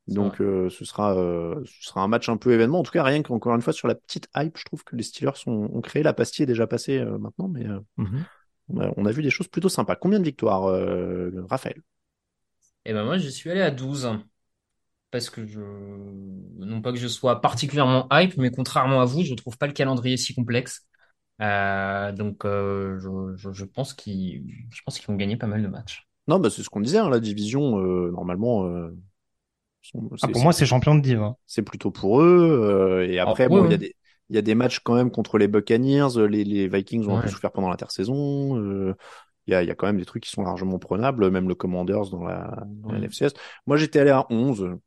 Donc 0.06 0.40
euh, 0.40 0.68
ce 0.68 0.84
sera 0.84 1.16
euh, 1.16 1.62
ce 1.64 1.88
sera 1.88 2.02
un 2.02 2.08
match 2.08 2.28
un 2.28 2.36
peu 2.36 2.52
événement. 2.52 2.80
En 2.80 2.82
tout 2.82 2.92
cas, 2.92 3.02
rien 3.02 3.22
qu'encore 3.22 3.54
une 3.54 3.62
fois 3.62 3.72
sur 3.72 3.88
la 3.88 3.94
petite 3.94 4.28
hype, 4.36 4.56
je 4.56 4.64
trouve 4.64 4.82
que 4.84 4.96
les 4.96 5.02
Steelers 5.02 5.32
ont, 5.46 5.70
ont 5.70 5.80
créé. 5.82 6.02
La 6.02 6.12
pastille 6.14 6.44
est 6.44 6.46
déjà 6.46 6.66
passée 6.66 7.04
maintenant, 7.04 7.48
mais 7.48 7.64
mmh 7.96 8.22
on, 8.70 8.80
a, 8.80 8.90
on, 8.96 9.04
a, 9.04 9.12
vu 9.12 9.22
des 9.22 9.28
choses 9.28 9.48
plutôt 9.48 9.68
sympas. 9.68 9.94
Combien 9.94 10.18
de 10.18 10.24
victoires, 10.24 10.62
Raphaël? 11.50 11.82
Eh 12.86 12.94
ben 12.94 13.04
moi, 13.04 13.18
je 13.18 13.28
suis 13.28 13.50
allé 13.50 13.60
à 13.60 13.70
12 13.70 14.08
parce 15.14 15.30
que 15.30 15.46
je 15.46 15.60
non 15.60 16.82
pas 16.82 16.90
que 16.90 16.98
je 16.98 17.06
sois 17.06 17.40
particulièrement 17.40 18.08
hype, 18.10 18.36
mais 18.36 18.50
contrairement 18.50 19.00
à 19.00 19.04
vous, 19.04 19.22
je 19.22 19.32
trouve 19.34 19.56
pas 19.56 19.68
le 19.68 19.72
calendrier 19.72 20.16
si 20.16 20.34
complexe. 20.34 20.88
Euh, 21.40 22.10
donc 22.10 22.44
euh, 22.44 22.98
je, 22.98 23.52
je, 23.52 23.64
pense 23.64 23.94
qu'ils 23.94 24.42
je 24.70 24.82
pense 24.84 24.98
qu'ils 24.98 25.06
vont 25.06 25.14
gagner 25.14 25.36
pas 25.36 25.46
mal 25.46 25.62
de 25.62 25.68
matchs. 25.68 26.08
Non, 26.26 26.40
bah 26.40 26.50
c'est 26.50 26.64
ce 26.64 26.68
qu'on 26.68 26.80
disait, 26.80 26.98
hein, 26.98 27.08
la 27.08 27.20
division 27.20 27.78
euh, 27.78 28.10
normalement. 28.10 28.68
ah, 30.20 30.26
pour 30.26 30.42
moi, 30.42 30.52
c'est 30.52 30.66
champion 30.66 30.96
de 30.96 31.00
div. 31.00 31.22
Hein. 31.22 31.36
C'est 31.46 31.62
plutôt 31.62 31.92
pour 31.92 32.20
eux. 32.20 33.06
et 33.08 33.20
après, 33.20 33.48
bon, 33.48 33.66
il 33.66 33.70
y 33.70 33.74
a 33.74 33.78
des 33.78 33.94
il 34.30 34.36
y 34.36 34.38
a 34.38 34.42
des 34.42 34.54
matchs 34.56 34.80
quand 34.80 34.94
même 34.94 35.12
contre 35.12 35.38
les 35.38 35.46
Buccaneers. 35.46 36.08
Les, 36.28 36.42
les 36.42 36.66
Vikings 36.66 37.06
ont 37.06 37.18
un 37.18 37.20
peu 37.20 37.26
Ouais. 37.26 37.30
souffert 37.30 37.52
pendant 37.52 37.68
l'intersaison. 37.68 38.58
Euh, 38.58 38.96
il 39.46 39.52
y 39.52 39.54
a, 39.54 39.62
il 39.62 39.68
y 39.68 39.70
a 39.70 39.74
quand 39.74 39.86
même 39.86 39.98
des 39.98 40.06
trucs 40.06 40.24
qui 40.24 40.30
sont 40.30 40.42
largement 40.42 40.78
prenables, 40.78 41.30
même 41.30 41.48
le 41.48 41.54
Commanders 41.54 42.08
dans 42.10 42.24
la, 42.24 42.64
dans 42.82 42.90
la 42.90 42.98
Mm. 42.98 43.04
NFCS. 43.04 43.34
Moi, 43.66 43.76
j'étais 43.76 43.98
allé 44.00 44.10
à 44.10 44.26
11. 44.30 44.78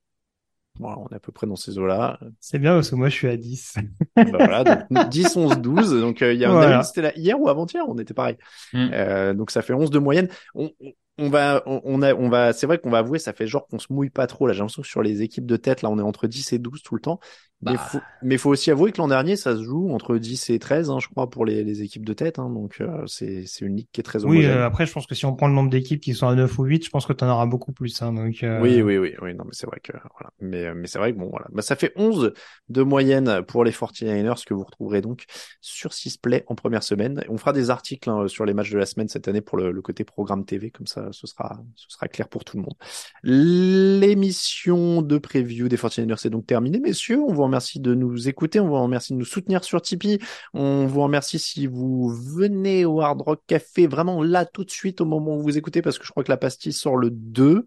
Voilà, 0.80 0.98
on 1.00 1.08
est 1.08 1.16
à 1.16 1.20
peu 1.20 1.32
près 1.32 1.48
dans 1.48 1.56
ces 1.56 1.78
eaux-là. 1.80 2.20
C'est 2.40 2.60
bien 2.60 2.74
parce 2.76 2.90
que 2.90 2.96
moi, 2.96 3.10
je 3.10 3.16
suis 3.16 3.28
à 3.28 3.38
10. 3.38 3.76
Bah 4.16 4.24
voilà, 4.32 4.64
donc 4.64 5.10
10, 5.10 5.36
11, 5.36 5.58
12. 5.60 6.00
Donc, 6.00 6.22
euh, 6.22 6.34
il 6.34 6.40
y 6.40 6.46
a, 6.46 6.50
Voilà. 6.52 6.84
c'était 6.84 7.02
là 7.02 7.12
hier 7.16 7.40
ou 7.40 7.50
avant-hier, 7.50 7.84
on 7.88 7.98
était 7.98 8.14
pareil. 8.14 8.38
Mm. 8.74 8.90
Euh, 8.94 9.34
donc, 9.34 9.52
ça 9.52 9.62
fait 9.62 9.74
11 9.74 9.90
de 9.90 10.00
moyenne. 10.00 10.30
On, 10.56 10.70
on- 10.82 10.92
on 11.20 11.30
va, 11.30 11.64
on, 11.66 11.82
on 11.84 12.02
a, 12.02 12.14
on 12.14 12.30
va, 12.30 12.54
c'est 12.54 12.68
vrai 12.68 12.78
qu'on 12.80 12.90
va 12.92 13.00
avouer, 13.00 13.20
ça 13.20 13.34
fait 13.34 13.48
genre 13.48 13.68
qu'on 13.68 13.80
se 13.80 13.92
mouille 13.92 14.10
pas 14.10 14.28
trop. 14.28 14.48
Là, 14.48 14.54
j'ai 14.54 14.60
l'impression 14.60 14.82
que 14.84 14.88
sur 14.88 15.02
les 15.02 15.22
équipes 15.24 15.46
de 15.46 15.58
tête, 15.58 15.82
là, 15.82 15.90
on 15.90 15.98
est 16.00 16.02
entre 16.04 16.28
10 16.28 16.54
et 16.54 16.60
12 16.60 16.84
tout 16.84 16.96
le 16.96 17.02
temps. 17.02 17.20
Mais 17.62 17.74
Bah. 17.74 17.78
faut, 17.78 18.00
mais 18.22 18.38
faut 18.38 18.52
aussi 18.52 18.70
avouer 18.72 18.92
que 18.92 19.00
l'an 19.00 19.08
dernier, 19.08 19.36
ça 19.36 19.56
se 19.56 19.64
joue 19.64 19.90
entre 19.92 20.18
10 20.18 20.50
et 20.52 20.60
13, 20.60 20.90
hein, 20.92 21.00
je 21.00 21.08
crois, 21.08 21.30
pour 21.30 21.44
les, 21.46 21.64
les 21.64 21.82
équipes 21.82 22.06
de 22.06 22.14
tête. 22.14 22.38
Hein, 22.40 22.50
donc, 22.52 22.78
euh, 22.82 23.06
c'est, 23.08 23.46
c'est 23.48 23.66
une 23.66 23.76
ligue 23.78 23.88
qui 23.92 24.00
est 24.02 24.04
très 24.04 24.24
Oui, 24.24 24.46
homogène. 24.46 24.46
euh, 24.46 24.66
après, 24.66 24.86
je 24.86 24.92
pense 24.94 25.08
que 25.08 25.16
si 25.16 25.26
on 25.26 25.36
prend 25.36 25.48
le 25.48 25.54
nombre 25.54 25.70
d'équipes 25.70 26.02
qui 26.02 26.14
sont 26.14 26.28
à 26.28 26.36
9 26.36 26.58
ou 26.60 26.64
8, 26.66 26.86
je 26.86 26.90
pense 26.90 27.06
que 27.06 27.14
tu 27.14 27.24
en 27.24 27.30
auras 27.30 27.46
beaucoup 27.46 27.72
plus. 27.72 28.02
Hein, 28.02 28.14
donc, 28.14 28.44
euh, 28.44 28.60
Oui, 28.60 28.82
oui, 28.82 28.98
oui, 28.98 29.14
oui, 29.22 29.36
non, 29.36 29.44
mais 29.46 29.52
c'est 29.54 29.68
vrai 29.68 29.80
que, 29.82 29.92
voilà. 29.94 30.32
Mais, 30.40 30.66
euh, 30.66 30.74
mais 30.76 30.88
c'est 30.88 30.98
vrai 31.00 31.14
que 31.14 31.18
bon, 31.20 31.30
voilà. 31.30 31.46
Bah, 31.52 31.62
ça 31.62 31.76
fait 31.76 31.94
11 31.96 32.34
de 32.70 32.82
moyenne 32.82 33.44
pour 33.48 33.64
les 33.64 33.72
49ers 33.72 34.44
que 34.46 34.54
vous 34.56 34.64
retrouverez 34.64 35.02
donc 35.02 35.26
sur 35.62 35.94
Sisplay 35.94 36.44
en 36.48 36.56
première 36.56 36.84
semaine. 36.84 37.24
On 37.30 37.38
fera 37.38 37.54
des 37.54 37.70
articles 37.70 38.10
hein, 38.10 38.28
sur 38.28 38.46
les 38.46 38.54
matchs 38.56 38.72
de 38.72 38.78
la 38.80 38.86
semaine 38.88 39.08
cette 39.08 39.28
année 39.28 39.42
pour 39.42 39.58
le, 39.58 39.72
le 39.72 39.82
côté 39.82 40.04
programme 40.04 40.44
TV, 40.46 40.72
comme 40.72 40.88
ça, 40.88 41.07
ce 41.12 41.28
sera, 41.28 41.60
ce 41.76 41.90
sera 41.90 42.08
clair 42.08 42.28
pour 42.28 42.44
tout 42.44 42.58
le 42.58 42.64
monde. 42.64 42.76
L'émission 43.24 45.02
de 45.02 45.18
preview 45.18 45.68
des 45.68 45.78
49ers 45.78 46.26
est 46.26 46.30
donc 46.30 46.46
terminée, 46.46 46.80
messieurs. 46.80 47.20
On 47.22 47.34
vous 47.34 47.44
remercie 47.44 47.80
de 47.80 47.94
nous 47.94 48.28
écouter, 48.28 48.60
on 48.60 48.68
vous 48.68 48.82
remercie 48.82 49.14
de 49.14 49.18
nous 49.18 49.26
soutenir 49.26 49.64
sur 49.64 49.82
Tipeee. 49.82 50.20
On 50.54 50.88
vous 50.88 51.02
remercie 51.02 51.40
si 51.40 51.68
vous 51.68 52.10
venez 52.10 52.86
au 52.86 53.02
Hard 53.02 53.22
Rock 53.22 53.42
Café 53.48 53.88
vraiment 53.88 54.24
là 54.24 54.46
tout 54.46 54.64
de 54.64 54.72
suite 54.72 55.02
au 55.02 55.06
moment 55.06 55.36
où 55.38 55.42
vous 55.42 55.58
écoutez, 55.58 55.82
parce 55.82 55.98
que 55.98 56.06
je 56.06 56.12
crois 56.12 56.24
que 56.24 56.32
la 56.32 56.38
pastille 56.38 56.74
sort 56.74 56.98
le 56.98 57.10
2. 57.10 57.66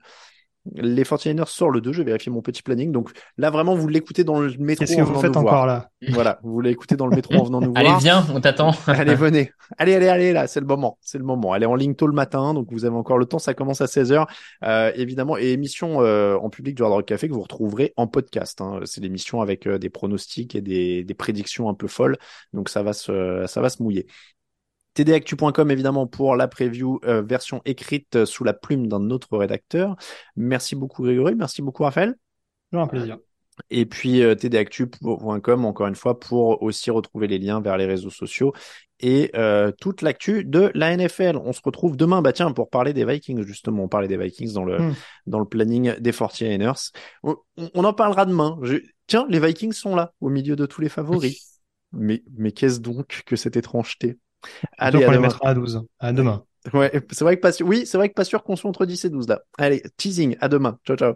Les 0.74 1.04
49ers 1.04 1.48
sortent 1.48 1.72
le 1.72 1.80
2, 1.80 1.92
je 1.92 1.98
vais 1.98 2.04
vérifier 2.04 2.30
mon 2.30 2.42
petit 2.42 2.62
planning. 2.62 2.92
Donc 2.92 3.10
là, 3.38 3.48
vraiment, 3.50 3.74
vous 3.74 3.88
l'écoutez 3.88 4.24
dans 4.24 4.40
le 4.40 4.54
métro 4.58 4.84
Qu'est-ce 4.84 4.96
que 4.96 5.00
en 5.00 5.04
vous 5.04 5.10
venant 5.12 5.20
faites 5.20 5.34
nous 5.34 5.40
voir. 5.40 5.54
encore 5.54 5.66
là? 5.66 5.88
Voilà, 6.10 6.38
vous 6.42 6.60
l'écoutez 6.60 6.96
dans 6.96 7.06
le 7.06 7.16
métro 7.16 7.34
en 7.34 7.44
venant 7.44 7.60
nous 7.62 7.72
Allez, 7.76 7.88
voir. 7.88 8.00
viens, 8.00 8.26
on 8.34 8.40
t'attend. 8.40 8.72
Allez, 8.86 9.14
venez. 9.14 9.52
Allez, 9.78 9.94
allez, 9.94 10.08
allez, 10.08 10.32
là, 10.32 10.46
c'est 10.46 10.60
le 10.60 10.66
moment. 10.66 10.98
C'est 11.00 11.16
le 11.18 11.24
moment. 11.24 11.54
Elle 11.54 11.62
est 11.62 11.66
en 11.66 11.74
ligne 11.76 11.94
tôt 11.94 12.06
le 12.06 12.12
matin, 12.12 12.52
donc 12.52 12.68
vous 12.70 12.84
avez 12.84 12.94
encore 12.94 13.16
le 13.18 13.24
temps. 13.24 13.38
Ça 13.38 13.54
commence 13.54 13.80
à 13.80 13.86
16h, 13.86 14.26
euh, 14.64 14.92
évidemment. 14.96 15.38
Et 15.38 15.48
émission 15.52 16.02
euh, 16.02 16.36
en 16.36 16.50
public 16.50 16.74
du 16.76 16.82
Hard 16.82 16.92
Rock 16.92 17.06
Café 17.06 17.28
que 17.28 17.32
vous 17.32 17.42
retrouverez 17.42 17.94
en 17.96 18.06
podcast. 18.06 18.60
Hein. 18.60 18.80
C'est 18.84 19.00
l'émission 19.00 19.40
avec 19.40 19.66
euh, 19.66 19.78
des 19.78 19.88
pronostics 19.88 20.54
et 20.54 20.60
des, 20.60 21.04
des 21.04 21.14
prédictions 21.14 21.68
un 21.70 21.74
peu 21.74 21.88
folles. 21.88 22.18
Donc 22.52 22.68
ça 22.68 22.82
va 22.82 22.92
se, 22.92 23.44
ça 23.46 23.60
va 23.60 23.70
se 23.70 23.82
mouiller. 23.82 24.06
tdactu.com 25.04 25.70
évidemment 25.70 26.06
pour 26.06 26.36
la 26.36 26.48
preview 26.48 27.00
euh, 27.04 27.22
version 27.22 27.60
écrite 27.64 28.16
euh, 28.16 28.26
sous 28.26 28.44
la 28.44 28.52
plume 28.52 28.86
d'un 28.88 29.10
autre 29.10 29.36
rédacteur. 29.36 29.96
Merci 30.36 30.76
beaucoup 30.76 31.02
Grégory, 31.02 31.34
merci 31.34 31.62
beaucoup 31.62 31.82
Raphaël. 31.84 32.16
Toujours 32.70 32.84
un 32.84 32.88
plaisir. 32.88 33.18
Et 33.68 33.84
puis 33.84 34.22
euh, 34.22 34.34
tdactu.com 34.34 35.64
encore 35.64 35.86
une 35.86 35.94
fois 35.94 36.18
pour 36.18 36.62
aussi 36.62 36.90
retrouver 36.90 37.26
les 37.26 37.38
liens 37.38 37.60
vers 37.60 37.76
les 37.76 37.84
réseaux 37.86 38.10
sociaux 38.10 38.52
et 39.00 39.30
euh, 39.34 39.70
toute 39.80 40.02
l'actu 40.02 40.44
de 40.44 40.70
la 40.74 40.94
NFL. 40.96 41.36
On 41.42 41.52
se 41.52 41.60
retrouve 41.64 41.96
demain, 41.96 42.22
bah 42.22 42.32
tiens, 42.32 42.52
pour 42.52 42.68
parler 42.70 42.92
des 42.92 43.04
Vikings 43.04 43.42
justement. 43.46 43.84
On 43.84 43.88
parlait 43.88 44.08
des 44.08 44.16
Vikings 44.18 44.52
dans 44.52 44.64
le 44.64 44.78
Hmm. 44.78 44.94
dans 45.26 45.38
le 45.40 45.46
planning 45.46 45.94
des 45.98 46.12
49ers. 46.12 46.90
On, 47.22 47.36
on 47.74 47.84
en 47.84 47.92
parlera 47.92 48.24
demain. 48.26 48.58
Je- 48.62 48.76
Tiens, 49.06 49.26
les 49.28 49.40
Vikings 49.40 49.72
sont 49.72 49.96
là 49.96 50.12
au 50.20 50.28
milieu 50.28 50.54
de 50.54 50.66
tous 50.66 50.80
les 50.80 50.88
favoris. 50.88 51.60
mais 51.92 52.22
mais 52.38 52.52
qu'est-ce 52.52 52.78
donc 52.80 53.22
que 53.26 53.36
cette 53.36 53.56
étrangeté? 53.56 54.18
Allez, 54.78 55.02
à 55.02 55.06
qu'on 55.06 55.12
les 55.12 55.18
mettra 55.18 55.48
à 55.48 55.54
12. 55.54 55.82
À 55.98 56.12
demain. 56.12 56.44
Ouais, 56.74 56.92
c'est 57.10 57.24
vrai 57.24 57.36
que 57.36 57.40
pas 57.40 57.52
sûr. 57.52 57.66
Oui, 57.66 57.86
c'est 57.86 57.96
vrai 57.96 58.08
que 58.08 58.14
pas 58.14 58.24
sûr 58.24 58.42
qu'on 58.42 58.56
soit 58.56 58.68
entre 58.68 58.86
10 58.86 59.04
et 59.04 59.10
12 59.10 59.28
là. 59.28 59.40
Allez, 59.58 59.82
teasing, 59.96 60.36
à 60.40 60.48
demain. 60.48 60.78
Ciao 60.86 60.96
ciao. 60.96 61.14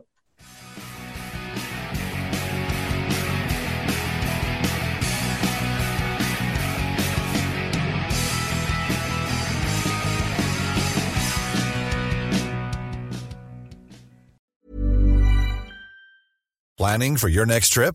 Planning 16.77 17.17
for 17.17 17.29
your 17.29 17.47
next 17.47 17.73
trip? 17.73 17.95